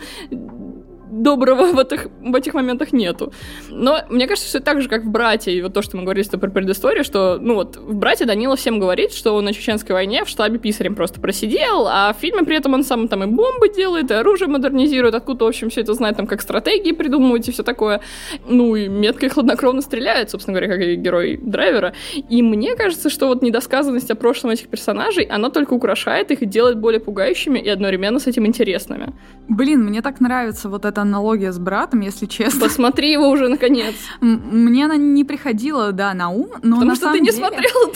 доброго 1.21 1.71
в 1.71 1.79
этих, 1.79 2.07
в 2.21 2.35
этих 2.35 2.53
моментах 2.53 2.93
нету. 2.93 3.33
Но 3.69 3.99
мне 4.09 4.27
кажется, 4.27 4.49
все 4.49 4.59
так 4.59 4.81
же, 4.81 4.89
как 4.89 5.03
в 5.03 5.09
«Брате», 5.09 5.51
и 5.51 5.61
вот 5.61 5.73
то, 5.73 5.81
что 5.81 5.97
мы 5.97 6.03
говорили 6.03 6.27
про 6.27 6.49
предысторию, 6.49 7.03
что, 7.03 7.37
ну 7.39 7.55
вот, 7.55 7.77
в 7.77 7.95
«Брате» 7.95 8.25
Данила 8.25 8.55
всем 8.55 8.79
говорит, 8.79 9.11
что 9.13 9.35
он 9.35 9.45
на 9.45 9.53
Чеченской 9.53 9.93
войне 9.93 10.23
в 10.23 10.29
штабе 10.29 10.59
писарем 10.59 10.95
просто 10.95 11.21
просидел, 11.21 11.87
а 11.87 12.13
в 12.13 12.17
фильме 12.17 12.43
при 12.43 12.57
этом 12.57 12.73
он 12.73 12.83
сам 12.83 13.07
там 13.07 13.23
и 13.23 13.27
бомбы 13.27 13.69
делает, 13.69 14.11
и 14.11 14.13
оружие 14.13 14.47
модернизирует, 14.47 15.15
откуда, 15.15 15.45
в 15.45 15.47
общем, 15.47 15.69
все 15.69 15.81
это 15.81 15.93
знает, 15.93 16.17
там, 16.17 16.27
как 16.27 16.41
стратегии 16.41 16.91
придумывать 16.91 17.47
и 17.47 17.51
все 17.51 17.63
такое. 17.63 18.01
Ну, 18.47 18.75
и 18.75 18.87
метко 18.87 19.25
и 19.25 19.29
хладнокровно 19.29 19.81
стреляет, 19.81 20.31
собственно 20.31 20.57
говоря, 20.57 20.73
как 20.73 20.83
и 20.83 20.95
герой 20.95 21.37
драйвера. 21.41 21.93
И 22.29 22.41
мне 22.41 22.75
кажется, 22.75 23.09
что 23.09 23.27
вот 23.27 23.41
недосказанность 23.41 24.11
о 24.11 24.15
прошлом 24.15 24.51
этих 24.51 24.67
персонажей, 24.67 25.23
она 25.25 25.49
только 25.49 25.73
украшает 25.73 26.31
их 26.31 26.41
и 26.41 26.45
делает 26.45 26.79
более 26.79 26.99
пугающими 26.99 27.59
и 27.59 27.69
одновременно 27.69 28.19
с 28.19 28.27
этим 28.27 28.45
интересными. 28.45 29.13
Блин, 29.47 29.85
мне 29.85 30.01
так 30.01 30.19
нравится 30.19 30.69
вот 30.69 30.85
эта 30.85 31.03
аналогия 31.07 31.51
с 31.51 31.59
братом, 31.59 32.01
если 32.01 32.25
честно. 32.25 32.61
Посмотри 32.61 33.11
его 33.11 33.29
уже 33.29 33.47
наконец. 33.47 33.95
Мне 34.21 34.85
она 34.85 34.97
не 34.97 35.23
приходила, 35.23 35.91
да, 35.91 36.13
на 36.13 36.29
ум, 36.29 36.49
но 36.61 36.75
Потому 36.75 36.91
на 36.91 36.95
что 36.95 37.11
ты 37.11 37.19
не 37.19 37.31
смотрела 37.31 37.91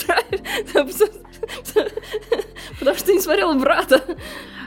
Потому 2.78 2.96
что 2.96 3.06
ты 3.06 3.14
не 3.14 3.20
смотрела 3.20 3.54
брата. 3.54 4.02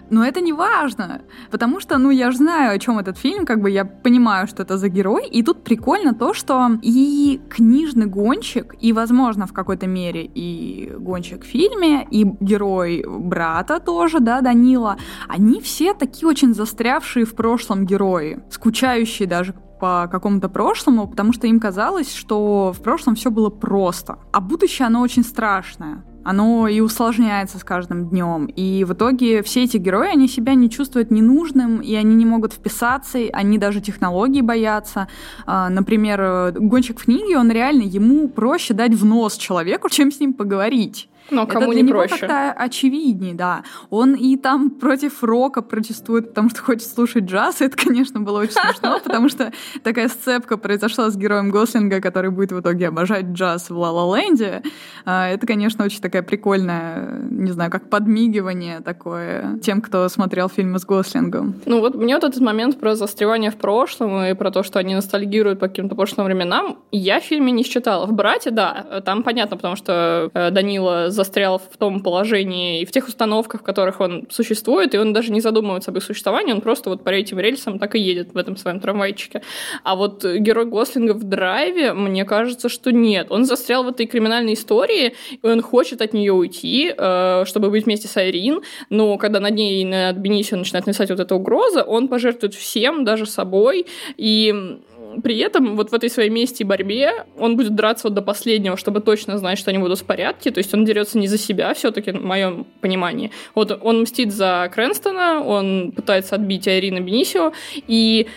Но 0.10 0.26
это 0.26 0.42
не 0.42 0.54
важно, 0.54 1.22
потому 1.52 1.80
что, 1.80 1.98
ну, 1.98 2.12
я 2.12 2.32
же 2.32 2.38
знаю, 2.38 2.76
о 2.76 2.80
чем 2.80 3.00
этот 3.00 3.18
фильм, 3.18 3.46
как 3.46 3.62
бы 3.62 3.70
я 3.70 3.86
понимаю, 3.86 4.48
что 4.48 4.64
это 4.64 4.78
за 4.78 4.90
герой, 4.90 5.28
и 5.28 5.44
тут 5.44 5.64
прикольно 5.64 6.14
то, 6.14 6.34
что 6.34 6.72
и 6.82 7.42
книжный 7.50 8.06
гонщик, 8.06 8.76
и, 8.80 8.94
возможно, 8.94 9.48
в 9.48 9.54
какой-то 9.54 9.88
мере 9.88 10.24
и 10.24 10.92
гонщик 10.98 11.44
в 11.44 11.48
фильме, 11.48 12.08
и 12.12 12.24
герой 12.40 13.04
брата 13.08 13.80
тоже, 13.80 14.20
да, 14.20 14.42
Данила, 14.42 14.98
они 15.28 15.60
все 15.62 15.94
такие 15.94 16.28
очень 16.28 16.54
застрявшие 16.54 17.26
в 17.26 17.36
прошлом 17.36 17.86
герои, 17.86 18.44
скучающие 18.50 19.28
даже 19.28 19.54
по 19.80 20.08
какому-то 20.12 20.50
прошлому, 20.50 21.08
потому 21.08 21.34
что 21.34 21.48
им 21.48 21.60
казалось, 21.60 22.14
что 22.14 22.72
в 22.72 22.82
прошлом 22.82 23.16
все 23.16 23.30
было 23.30 23.50
просто, 23.50 24.20
а 24.32 24.40
будущее 24.40 24.88
оно 24.88 25.02
очень 25.02 25.24
страшное 25.24 26.04
оно 26.26 26.68
и 26.68 26.80
усложняется 26.80 27.60
с 27.60 27.64
каждым 27.64 28.10
днем. 28.10 28.48
И 28.48 28.84
в 28.84 28.94
итоге 28.94 29.44
все 29.44 29.64
эти 29.64 29.78
герои, 29.78 30.10
они 30.10 30.28
себя 30.28 30.56
не 30.56 30.70
чувствуют 30.72 31.12
ненужным, 31.12 31.82
и 31.82 31.94
они 31.94 32.16
не 32.16 32.26
могут 32.26 32.52
вписаться, 32.52 33.20
они 33.32 33.60
даже 33.60 33.80
технологии 33.80 34.42
боятся. 34.42 35.08
А, 35.46 35.70
например, 35.70 36.52
гонщик 36.60 37.00
в 37.00 37.06
книге, 37.06 37.38
он 37.38 37.52
реально, 37.52 37.84
ему 37.84 38.28
проще 38.28 38.74
дать 38.74 38.94
в 38.96 39.06
нос 39.06 39.38
человеку, 39.38 39.88
чем 39.92 40.12
с 40.12 40.20
ним 40.20 40.34
поговорить. 40.34 41.08
Но 41.32 41.48
кому 41.48 41.66
это 41.66 41.72
для 41.74 41.82
не 41.82 41.88
него 41.88 42.00
проще. 42.00 42.18
как-то 42.18 42.52
очевиднее, 42.52 43.34
да. 43.34 43.64
Он 43.90 44.14
и 44.14 44.38
там 44.38 44.70
против 44.70 45.24
рока 45.24 45.62
протестует, 45.62 46.30
потому 46.30 46.50
что 46.50 46.62
хочет 46.62 46.88
слушать 46.88 47.26
джаз. 47.26 47.62
Это, 47.62 47.76
конечно, 47.78 48.20
было 48.20 48.40
очень 48.40 48.54
смешно, 48.54 49.00
потому 49.04 49.30
что 49.30 49.52
такая 49.84 50.08
сцепка 50.08 50.58
произошла 50.58 51.10
с 51.10 51.18
героем 51.18 51.50
Гослинга, 51.50 52.02
который 52.02 52.30
будет 52.30 52.52
в 52.52 52.60
итоге 52.60 52.88
обожать 52.88 53.26
джаз 53.28 53.70
в 53.70 53.78
Ла 53.78 54.18
Ленде. 54.18 54.62
Это, 55.06 55.48
конечно, 55.48 55.86
очень 55.86 56.02
такая 56.02 56.24
прикольная, 56.24 57.20
не 57.30 57.52
знаю, 57.52 57.72
как 57.72 57.90
подмигивание 57.90 58.82
такое 58.82 59.60
тем, 59.60 59.82
кто 59.82 60.08
смотрел 60.10 60.50
фильмы 60.50 60.80
с 60.80 60.86
Гослингом. 60.86 61.56
Ну 61.66 61.80
вот 61.80 61.96
мне 61.96 62.16
вот 62.16 62.24
этот 62.24 62.42
момент 62.42 62.80
про 62.80 62.96
застревание 62.96 63.52
в 63.52 63.58
прошлом 63.58 64.24
и 64.24 64.34
про 64.34 64.52
то, 64.52 64.64
что 64.64 64.80
они 64.80 64.96
ностальгируют 64.96 65.60
по 65.60 65.68
каким-то 65.68 65.96
прошлым 65.96 66.26
временам, 66.26 66.78
я 66.92 67.20
в 67.20 67.24
фильме 67.24 67.52
не 67.52 67.64
считала. 67.64 68.06
В 68.06 68.14
«Брате», 68.14 68.52
да, 68.52 69.02
там 69.06 69.24
понятно, 69.24 69.58
потому 69.58 69.76
что 69.76 70.30
э, 70.34 70.52
Данила 70.52 71.10
застрял 71.16 71.58
в 71.58 71.78
том 71.78 72.02
положении 72.02 72.82
и 72.82 72.86
в 72.86 72.92
тех 72.92 73.08
установках, 73.08 73.62
в 73.62 73.64
которых 73.64 74.00
он 74.02 74.28
существует, 74.30 74.94
и 74.94 74.98
он 74.98 75.14
даже 75.14 75.32
не 75.32 75.42
задумывается 75.42 75.92
об 75.92 75.98
их 75.98 76.04
существовании, 76.04 76.54
он 76.54 76.62
просто 76.62 76.90
вот 76.90 77.04
по 77.04 77.10
этим 77.10 77.40
рельсам 77.40 77.80
так 77.80 77.96
и 77.96 78.00
едет 78.00 78.34
в 78.34 78.38
этом 78.38 78.58
своем 78.58 78.80
трамвайчике. 78.80 79.42
А 79.84 79.96
вот 79.96 80.24
герой 80.24 80.66
Гослинга 80.66 81.14
в 81.14 81.24
драйве, 81.24 81.94
мне 81.94 82.26
кажется, 82.26 82.70
что 82.70 82.92
нет. 82.92 83.28
Он 83.30 83.46
застрял 83.46 83.84
в 83.84 83.88
этой 83.88 84.06
криминальной 84.06 84.54
истории, 84.54 85.16
и 85.32 85.48
он 85.48 85.62
хочет 85.62 86.02
от 86.02 86.14
нее 86.14 86.34
уйти, 86.34 86.94
э, 86.96 87.44
чтобы 87.46 87.70
быть 87.70 87.86
вместе 87.86 88.08
с 88.08 88.18
Айрин, 88.18 88.62
но 88.90 89.18
когда 89.18 89.40
над 89.40 89.56
ней 89.56 89.82
и 89.82 89.86
над 89.86 90.18
Бенисио 90.18 90.58
начинает 90.58 90.86
написать 90.86 91.10
вот 91.10 91.20
эта 91.20 91.36
угроза, 91.36 91.84
он 91.84 92.08
пожертвует 92.08 92.54
всем, 92.54 93.06
даже 93.06 93.26
собой, 93.26 93.86
и 94.18 94.80
при 95.24 95.38
этом 95.40 95.76
вот 95.76 95.92
в 95.92 95.94
этой 95.94 96.10
своей 96.10 96.30
мести 96.30 96.62
и 96.62 96.66
борьбе 96.66 97.26
он 97.38 97.58
будет 97.58 97.76
драться 97.76 98.08
вот 98.08 98.14
до 98.14 98.22
последнего, 98.22 98.78
чтобы 98.78 99.02
точно 99.02 99.38
знать, 99.38 99.58
что 99.58 99.72
они 99.72 99.80
будут 99.80 100.00
в 100.00 100.06
порядке. 100.06 100.52
То 100.52 100.60
есть 100.60 100.74
он 100.74 100.86
дерется 100.86 101.18
не 101.18 101.28
за 101.28 101.38
себя, 101.38 101.74
все-таки, 101.74 102.12
в 102.12 102.24
моем 102.24 102.66
понимании. 102.82 103.32
Вот 103.54 103.78
он 103.82 104.02
мстит 104.02 104.34
за 104.34 104.70
Крэнстона, 104.74 105.44
он 105.44 105.92
пытается 105.92 106.36
отбить 106.36 106.68
Айрина 106.68 107.00
Бенисио, 107.00 107.54
и 107.88 108.28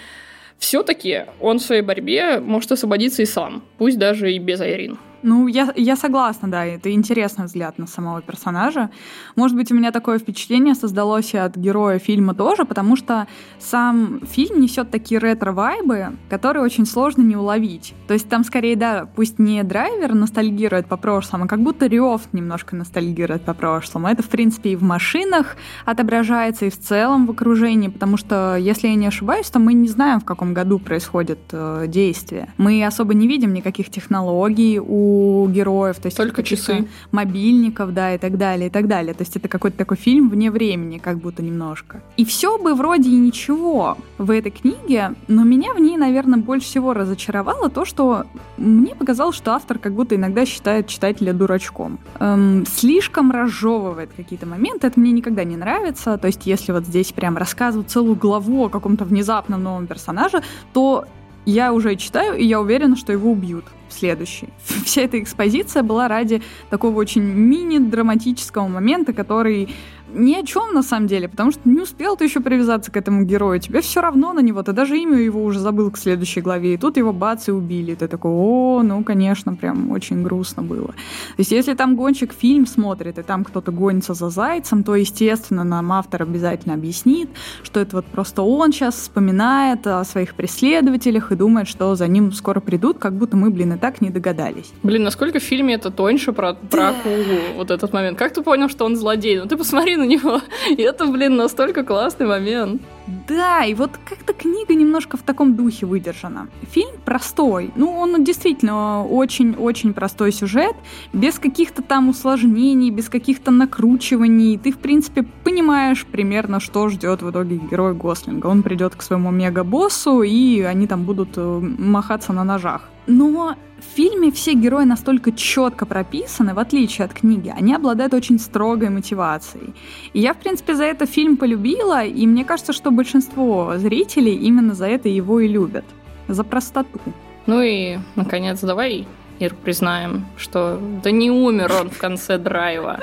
все-таки 0.59 1.25
он 1.41 1.59
в 1.59 1.63
своей 1.63 1.83
борьбе 1.83 2.41
может 2.41 2.73
освободиться 2.73 3.23
и 3.23 3.27
сам, 3.27 3.63
пусть 3.79 3.99
даже 3.99 4.33
и 4.33 4.39
без 4.39 4.61
Айрин. 4.61 4.99
Ну, 5.23 5.49
я, 5.49 5.73
я 5.75 5.97
согласна, 5.97 6.49
да, 6.49 6.65
это 6.65 6.93
интересный 6.93 7.47
взгляд 7.47 7.79
на 7.79 7.87
самого 7.87 8.23
персонажа. 8.23 8.91
Может 9.35 9.57
быть, 9.57 9.73
у 9.73 9.75
меня 9.75 9.91
такое 9.91 10.19
впечатление 10.19 10.75
создалось 10.75 11.35
и 11.35 11.39
от 11.39 11.57
героя 11.57 11.99
фильма 11.99 12.35
тоже, 12.35 12.65
потому 12.65 12.95
что 12.95 13.27
сам 13.59 14.21
фильм 14.31 14.61
несет 14.61 14.91
такие 14.91 15.21
ретро-вайбы, 15.21 16.17
которые 16.29 16.63
очень 16.63 16.87
сложно 16.87 17.23
не 17.23 17.37
уловить. 17.37 17.95
То 18.07 18.15
есть 18.15 18.29
там 18.29 18.45
скорее, 18.45 18.77
да, 18.77 19.09
пусть 19.17 19.41
не 19.41 19.63
драйвер 19.65 20.15
ностальгирует 20.15 20.87
по 20.87 20.97
прошлому, 20.97 21.45
а 21.45 21.49
как 21.49 21.61
будто 21.61 21.87
Рёв 21.87 22.23
немножко 22.33 22.77
ностальгирует 22.77 23.43
по 23.43 23.55
прошлому. 23.55 24.07
Это, 24.07 24.23
в 24.23 24.29
принципе, 24.29 24.71
и 24.71 24.77
в 24.77 24.83
машинах 24.83 25.57
отображается, 25.85 26.67
и 26.67 26.71
в 26.71 26.79
целом 26.79 27.27
в 27.27 27.31
окружении, 27.33 27.89
потому 27.89 28.17
что, 28.17 28.57
если 28.57 28.87
я 28.89 28.95
не 28.95 29.07
ошибаюсь, 29.07 29.51
то 29.51 29.59
мы 29.59 29.73
не 29.73 29.89
знаем, 29.89 30.21
в 30.21 30.25
каком 30.25 30.55
году 30.55 30.79
происходит 30.79 31.41
э, 31.51 31.87
действие. 31.89 32.53
Мы 32.57 32.85
особо 32.85 33.15
не 33.15 33.27
видим 33.27 33.53
никаких 33.53 33.91
технологий 33.91 34.79
у 34.79 35.08
героев, 35.49 35.97
то 35.97 36.07
есть 36.07 36.17
только 36.17 36.43
часы 36.43 36.89
мобильников, 37.13 37.95
да, 37.95 38.15
и 38.15 38.19
так 38.19 38.37
далее, 38.37 38.69
и 38.69 38.71
так 38.71 38.87
далее. 38.87 39.15
То 39.15 39.23
есть 39.23 39.37
это 39.37 39.49
какой-то 39.49 39.77
такой 39.77 39.97
фильм 39.97 40.29
вне 40.29 40.51
времени, 40.51 40.99
как 40.99 41.19
будто 41.19 41.43
немножко. 41.43 42.01
И 42.17 42.25
все 42.25 42.59
бы 42.59 42.75
вроде 42.75 43.11
и 43.11 43.17
ничего 43.17 43.99
в 44.19 44.31
этой 44.31 44.51
книге, 44.51 45.15
но 45.29 45.45
меня 45.45 45.75
в 45.75 45.81
ней, 45.81 45.97
наверное, 45.97 46.39
больше 46.39 46.67
всего 46.67 46.95
разочаровало 46.95 47.71
то, 47.71 47.85
что 47.85 48.25
мне 48.57 48.95
показалось, 48.95 49.37
что 49.37 49.53
автор 49.53 49.79
как 49.79 49.93
будто 49.93 50.17
иногда 50.17 50.45
считает 50.47 50.87
читателя 50.87 51.33
дурачком. 51.33 51.99
Эм, 52.19 52.65
слишком 52.67 53.31
разжевывает 53.31 54.11
какие-то 54.17 54.47
моменты, 54.47 54.87
это 54.87 54.99
мне 54.99 55.13
никогда 55.13 55.45
не 55.45 55.57
нравится. 55.57 56.19
То 56.19 56.27
есть 56.27 56.47
если 56.47 56.73
вот 56.73 56.87
здесь 56.87 57.13
прям 57.13 57.37
рассказывают 57.37 57.91
целую 57.91 58.17
главу 58.17 58.67
о 58.67 58.69
каком-то 58.69 59.05
внезапном 59.05 59.63
новом 59.63 59.87
персонаже, 59.87 60.43
то 60.73 61.05
я 61.47 61.73
уже 61.73 61.97
читаю, 61.97 62.37
и 62.37 62.45
я 62.45 62.61
уверена, 62.61 62.97
что 62.97 63.13
его 63.13 63.31
убьют 63.31 63.65
следующий. 63.93 64.49
Вся 64.85 65.03
эта 65.03 65.21
экспозиция 65.21 65.83
была 65.83 66.09
ради 66.09 66.43
такого 66.71 66.99
очень 66.99 67.23
мини-драматического 67.23 68.69
момента, 68.69 69.13
который 69.13 69.69
ни 70.13 70.35
о 70.35 70.43
чем 70.45 70.75
на 70.75 70.83
самом 70.83 71.07
деле, 71.07 71.29
потому 71.29 71.51
что 71.51 71.61
не 71.65 71.81
успел 71.81 72.17
ты 72.17 72.25
еще 72.25 72.41
привязаться 72.41 72.91
к 72.91 72.97
этому 72.97 73.25
герою, 73.25 73.61
тебе 73.61 73.81
все 73.81 74.01
равно 74.01 74.33
на 74.33 74.41
него, 74.41 74.63
ты 74.63 74.73
даже 74.73 74.99
имя 74.99 75.19
его 75.19 75.45
уже 75.45 75.61
забыл 75.61 75.91
к 75.91 75.99
следующей 75.99 76.41
главе, 76.41 76.75
и 76.75 76.77
тут 76.77 76.97
его 76.97 77.13
бац 77.13 77.49
и 77.49 77.53
убили. 77.53 77.95
Ты 77.95 78.09
такой, 78.09 78.31
о, 78.33 78.83
ну, 78.83 79.05
конечно, 79.05 79.55
прям 79.55 79.91
очень 79.91 80.23
грустно 80.23 80.63
было. 80.63 80.89
То 80.89 81.39
есть, 81.39 81.53
если 81.53 81.75
там 81.75 81.97
гонщик 81.97 82.33
фильм 82.33 82.67
смотрит, 82.67 83.19
и 83.19 83.23
там 83.23 83.45
кто-то 83.45 83.73
гонится 83.73 84.15
за 84.15 84.31
зайцем, 84.31 84.83
то, 84.85 84.95
естественно, 84.95 85.65
нам 85.65 85.93
автор 85.93 86.23
обязательно 86.23 86.75
объяснит, 86.75 87.29
что 87.63 87.81
это 87.81 87.97
вот 87.97 88.07
просто 88.07 88.43
он 88.43 88.73
сейчас 88.73 88.95
вспоминает 88.95 89.87
о 89.87 90.05
своих 90.05 90.35
преследователях 90.35 91.33
и 91.33 91.37
думает, 91.37 91.69
что 91.69 91.95
за 91.95 92.09
ним 92.09 92.33
скоро 92.33 92.61
придут, 92.61 92.99
как 92.99 93.15
будто 93.15 93.37
мы, 93.37 93.51
блин, 93.51 93.75
и 93.75 93.79
так 93.79 94.01
не 94.01 94.11
догадались. 94.11 94.73
Блин, 94.83 95.03
насколько 95.03 95.39
в 95.39 95.43
фильме 95.43 95.75
это 95.75 95.91
тоньше 95.91 96.33
про, 96.33 96.55
про 96.55 96.91
акулу, 96.91 97.57
вот 97.57 97.71
этот 97.71 97.93
момент. 97.93 98.19
Как 98.19 98.33
ты 98.33 98.43
понял, 98.43 98.69
что 98.69 98.85
он 98.85 98.97
злодей? 98.97 99.39
Ну, 99.39 99.47
ты 99.47 99.57
посмотри 99.57 99.98
на 99.99 100.05
него. 100.05 100.41
И 100.71 100.83
это, 100.83 101.07
блин, 101.07 101.37
настолько 101.37 101.85
классный 101.85 102.27
момент. 102.27 102.83
Да, 103.27 103.65
и 103.65 103.75
вот 103.75 103.93
как-то 104.09 104.33
книга 104.33 104.75
немножко 104.75 105.17
в 105.17 105.23
таком 105.23 105.55
духе 105.55 105.87
выдержана. 105.87 106.49
Фильм 106.71 106.97
простой. 107.05 107.71
Ну, 107.75 107.91
он 107.91 108.23
действительно 108.23 109.05
очень-очень 109.05 109.95
простой 109.95 110.33
сюжет, 110.33 110.77
без 111.13 111.39
каких-то 111.39 111.83
там 111.83 112.09
усложнений, 112.11 112.91
без 112.91 113.09
каких-то 113.09 113.51
накручиваний. 113.51 114.59
Ты, 114.59 114.73
в 114.73 114.79
принципе, 114.79 115.27
понимаешь 115.45 116.05
примерно, 116.07 116.61
что 116.61 116.89
ждет 116.89 117.23
в 117.23 117.31
итоге 117.31 117.57
герой 117.57 117.95
Гослинга. 117.95 118.47
Он 118.47 118.63
придет 118.63 118.95
к 118.95 119.03
своему 119.03 119.31
мега-боссу, 119.31 120.23
и 120.23 120.61
они 120.61 120.87
там 120.87 121.05
будут 121.05 121.31
э, 121.37 121.61
махаться 121.79 122.33
на 122.33 122.45
ножах. 122.45 122.89
Но 123.07 123.57
фильме 123.99 124.31
все 124.31 124.55
герои 124.55 124.85
настолько 124.85 125.33
четко 125.33 125.85
прописаны, 125.85 126.55
в 126.55 126.61
отличие 126.61 127.05
от 127.05 127.13
книги. 127.13 127.53
Они 127.59 127.75
обладают 127.75 128.15
очень 128.15 128.39
строгой 128.39 128.91
мотивацией. 128.91 129.75
И 130.13 130.21
я, 130.21 130.35
в 130.35 130.37
принципе, 130.37 130.77
за 130.77 130.85
это 130.85 131.05
фильм 131.05 131.37
полюбила, 131.37 132.05
и 132.05 132.25
мне 132.25 132.45
кажется, 132.45 132.73
что 132.73 132.93
большинство 132.93 133.77
зрителей 133.77 134.37
именно 134.37 134.75
за 134.75 134.87
это 134.87 135.09
его 135.09 135.41
и 135.41 135.49
любят. 135.49 135.85
За 136.29 136.45
простоту. 136.45 137.01
Ну 137.47 137.61
и, 137.61 137.99
наконец, 138.15 138.61
давай, 138.61 139.09
Ир, 139.41 139.57
признаем, 139.65 140.27
что 140.37 140.81
да 141.03 141.11
не 141.11 141.33
умер 141.33 141.73
он 141.81 141.91
в 141.91 141.99
конце 141.99 142.39
драйва. 142.39 143.01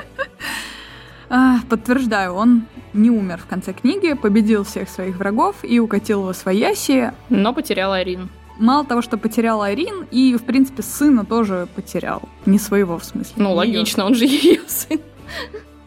А, 1.28 1.58
подтверждаю, 1.70 2.34
он 2.34 2.68
не 2.94 3.10
умер 3.10 3.40
в 3.44 3.48
конце 3.48 3.74
книги, 3.74 4.14
победил 4.14 4.64
всех 4.64 4.88
своих 4.88 5.18
врагов 5.18 5.56
и 5.64 5.80
укатил 5.80 6.22
во 6.22 6.34
свояси. 6.34 7.12
Но 7.30 7.52
потерял 7.52 7.92
Арин 7.92 8.30
мало 8.58 8.86
того, 8.86 9.02
что 9.02 9.18
потерял 9.18 9.62
Айрин, 9.62 10.08
и, 10.12 10.36
в 10.36 10.44
принципе, 10.44 10.84
сына 10.84 11.26
тоже 11.26 11.68
потерял. 11.76 12.22
Не 12.46 12.60
своего, 12.60 12.98
в 12.98 13.06
смысле. 13.06 13.34
Ну, 13.38 13.54
логично, 13.54 14.06
он 14.06 14.16
же 14.16 14.26
ее 14.26 14.62
сын. 14.68 15.00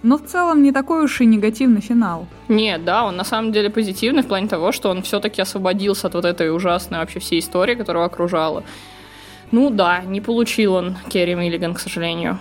Но 0.02 0.16
в 0.16 0.24
целом 0.24 0.62
не 0.62 0.70
такой 0.72 1.04
уж 1.04 1.20
и 1.20 1.26
негативный 1.26 1.80
финал. 1.80 2.28
Нет, 2.48 2.84
да, 2.84 3.04
он 3.04 3.16
на 3.16 3.24
самом 3.24 3.50
деле 3.50 3.68
позитивный 3.68 4.22
в 4.22 4.26
плане 4.26 4.46
того, 4.46 4.70
что 4.70 4.90
он 4.90 5.02
все-таки 5.02 5.42
освободился 5.42 6.06
от 6.06 6.14
вот 6.14 6.24
этой 6.24 6.54
ужасной 6.54 6.98
вообще 6.98 7.18
всей 7.18 7.40
истории, 7.40 7.74
которая 7.74 8.04
окружала. 8.04 8.62
Ну 9.50 9.70
да, 9.70 10.02
не 10.02 10.20
получил 10.20 10.74
он 10.74 10.96
Керри 11.08 11.34
Миллиган, 11.34 11.74
к 11.74 11.80
сожалению. 11.80 12.38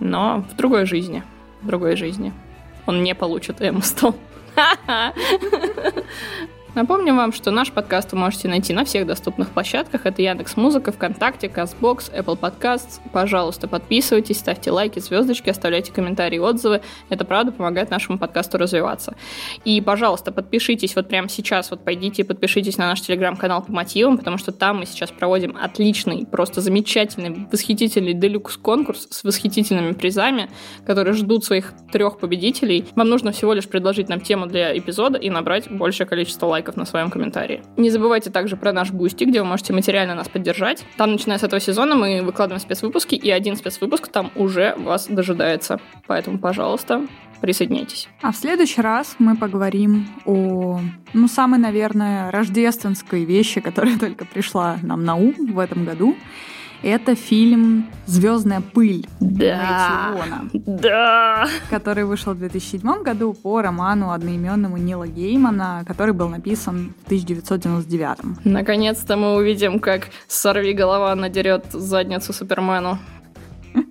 Но 0.00 0.44
в 0.50 0.56
другой 0.56 0.86
жизни. 0.86 1.22
В 1.60 1.66
другой 1.66 1.96
жизни. 1.96 2.32
Он 2.86 3.02
не 3.02 3.14
получит 3.14 3.60
Эмму 3.60 3.82
Стоун. 3.82 4.14
Напомню 6.74 7.14
вам, 7.14 7.32
что 7.32 7.52
наш 7.52 7.70
подкаст 7.70 8.10
вы 8.10 8.18
можете 8.18 8.48
найти 8.48 8.72
на 8.72 8.84
всех 8.84 9.06
доступных 9.06 9.50
площадках. 9.50 10.06
Это 10.06 10.22
Яндекс 10.22 10.56
Музыка, 10.56 10.90
ВКонтакте, 10.90 11.48
Казбокс, 11.48 12.10
Apple 12.10 12.36
Podcasts. 12.36 12.98
Пожалуйста, 13.12 13.68
подписывайтесь, 13.68 14.38
ставьте 14.38 14.72
лайки, 14.72 14.98
звездочки, 14.98 15.50
оставляйте 15.50 15.92
комментарии, 15.92 16.38
отзывы. 16.38 16.80
Это 17.10 17.24
правда 17.24 17.52
помогает 17.52 17.90
нашему 17.90 18.18
подкасту 18.18 18.58
развиваться. 18.58 19.14
И, 19.64 19.80
пожалуйста, 19.80 20.32
подпишитесь 20.32 20.96
вот 20.96 21.06
прямо 21.06 21.28
сейчас, 21.28 21.70
вот 21.70 21.84
пойдите 21.84 22.22
и 22.22 22.24
подпишитесь 22.24 22.76
на 22.76 22.88
наш 22.88 23.02
телеграм-канал 23.02 23.62
по 23.62 23.70
мотивам, 23.70 24.18
потому 24.18 24.36
что 24.36 24.50
там 24.50 24.78
мы 24.78 24.86
сейчас 24.86 25.12
проводим 25.12 25.56
отличный, 25.56 26.26
просто 26.26 26.60
замечательный, 26.60 27.46
восхитительный 27.52 28.14
делюкс-конкурс 28.14 29.06
с 29.10 29.22
восхитительными 29.22 29.92
призами, 29.92 30.50
которые 30.84 31.14
ждут 31.14 31.44
своих 31.44 31.72
трех 31.92 32.18
победителей. 32.18 32.84
Вам 32.96 33.08
нужно 33.08 33.30
всего 33.30 33.52
лишь 33.52 33.68
предложить 33.68 34.08
нам 34.08 34.20
тему 34.20 34.46
для 34.46 34.76
эпизода 34.76 35.18
и 35.18 35.30
набрать 35.30 35.70
большее 35.70 36.08
количество 36.08 36.46
лайков 36.46 36.63
лайков 36.64 36.76
на 36.76 36.84
своем 36.86 37.10
комментарии. 37.10 37.62
Не 37.76 37.90
забывайте 37.90 38.30
также 38.30 38.56
про 38.56 38.72
наш 38.72 38.90
Boosty, 38.90 39.24
где 39.24 39.40
вы 39.42 39.46
можете 39.46 39.72
материально 39.72 40.14
нас 40.14 40.28
поддержать. 40.28 40.84
Там, 40.96 41.12
начиная 41.12 41.38
с 41.38 41.42
этого 41.42 41.60
сезона, 41.60 41.94
мы 41.94 42.22
выкладываем 42.22 42.60
спецвыпуски, 42.60 43.14
и 43.14 43.30
один 43.30 43.56
спецвыпуск 43.56 44.08
там 44.08 44.30
уже 44.34 44.74
вас 44.78 45.06
дожидается. 45.08 45.80
Поэтому, 46.06 46.38
пожалуйста, 46.38 47.06
присоединяйтесь. 47.40 48.08
А 48.22 48.32
в 48.32 48.36
следующий 48.36 48.80
раз 48.80 49.16
мы 49.18 49.36
поговорим 49.36 50.06
о, 50.24 50.80
ну, 51.12 51.28
самой, 51.28 51.58
наверное, 51.58 52.30
рождественской 52.30 53.24
вещи, 53.24 53.60
которая 53.60 53.98
только 54.00 54.24
пришла 54.24 54.78
нам 54.82 55.04
на 55.04 55.16
ум 55.16 55.34
в 55.52 55.58
этом 55.58 55.84
году. 55.84 56.16
Это 56.84 57.14
фильм 57.14 57.86
«Звездная 58.04 58.60
пыль» 58.60 59.06
да. 59.18 60.14
Да. 60.52 61.48
Который 61.70 62.04
вышел 62.04 62.34
в 62.34 62.38
2007 62.38 63.02
году 63.02 63.32
по 63.32 63.62
роману 63.62 64.10
одноименному 64.10 64.76
Нила 64.76 65.06
Геймана, 65.06 65.82
который 65.86 66.12
был 66.12 66.28
написан 66.28 66.92
в 67.02 67.06
1999. 67.06 68.44
Наконец-то 68.44 69.16
мы 69.16 69.34
увидим, 69.34 69.78
как 69.80 70.08
сорви 70.28 70.74
голова 70.74 71.14
надерет 71.14 71.64
задницу 71.72 72.32
Супермену. 72.34 72.98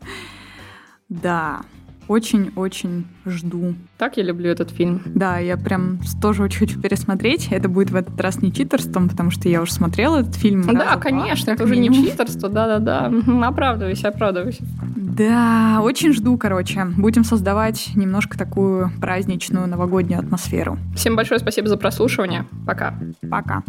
Да. 1.10 1.62
Очень-очень 2.08 3.06
жду. 3.26 3.76
Так 3.98 4.18
я 4.18 4.24
люблю 4.24 4.50
этот 4.50 4.72
фильм. 4.72 5.02
Да, 5.06 5.38
я 5.40 5.58
прям 5.58 6.00
тоже 6.22 6.44
очень 6.44 6.60
хочу 6.60 6.80
пересмотреть. 6.80 7.48
Это 7.52 7.70
будет 7.70 7.92
в 7.92 7.96
этот 7.96 8.20
раз 8.20 8.42
не 8.42 8.52
читерством, 8.52 9.10
потому 9.10 9.32
что 9.32 9.50
я 9.50 9.62
уже 9.62 9.72
смотрела 9.72 10.22
этот 10.22 10.36
фильм. 10.36 10.64
Да, 10.64 10.98
конечно, 10.98 11.52
это 11.52 11.64
уже 11.64 11.76
не 11.76 11.94
читерство, 11.94 12.50
да-да-да. 12.50 13.12
Оправдывайся, 13.48 14.10
оправдывайся. 14.10 14.64
Да, 14.96 15.80
очень 15.82 16.14
жду, 16.14 16.38
короче. 16.38 16.86
Будем 16.98 17.24
создавать 17.24 17.92
немножко 17.96 18.38
такую 18.38 18.92
праздничную 19.00 19.68
новогоднюю 19.68 20.20
атмосферу. 20.20 20.78
Всем 20.96 21.16
большое 21.16 21.40
спасибо 21.40 21.68
за 21.68 21.78
прослушивание. 21.78 22.46
Пока. 22.66 22.96
Пока. 23.30 23.64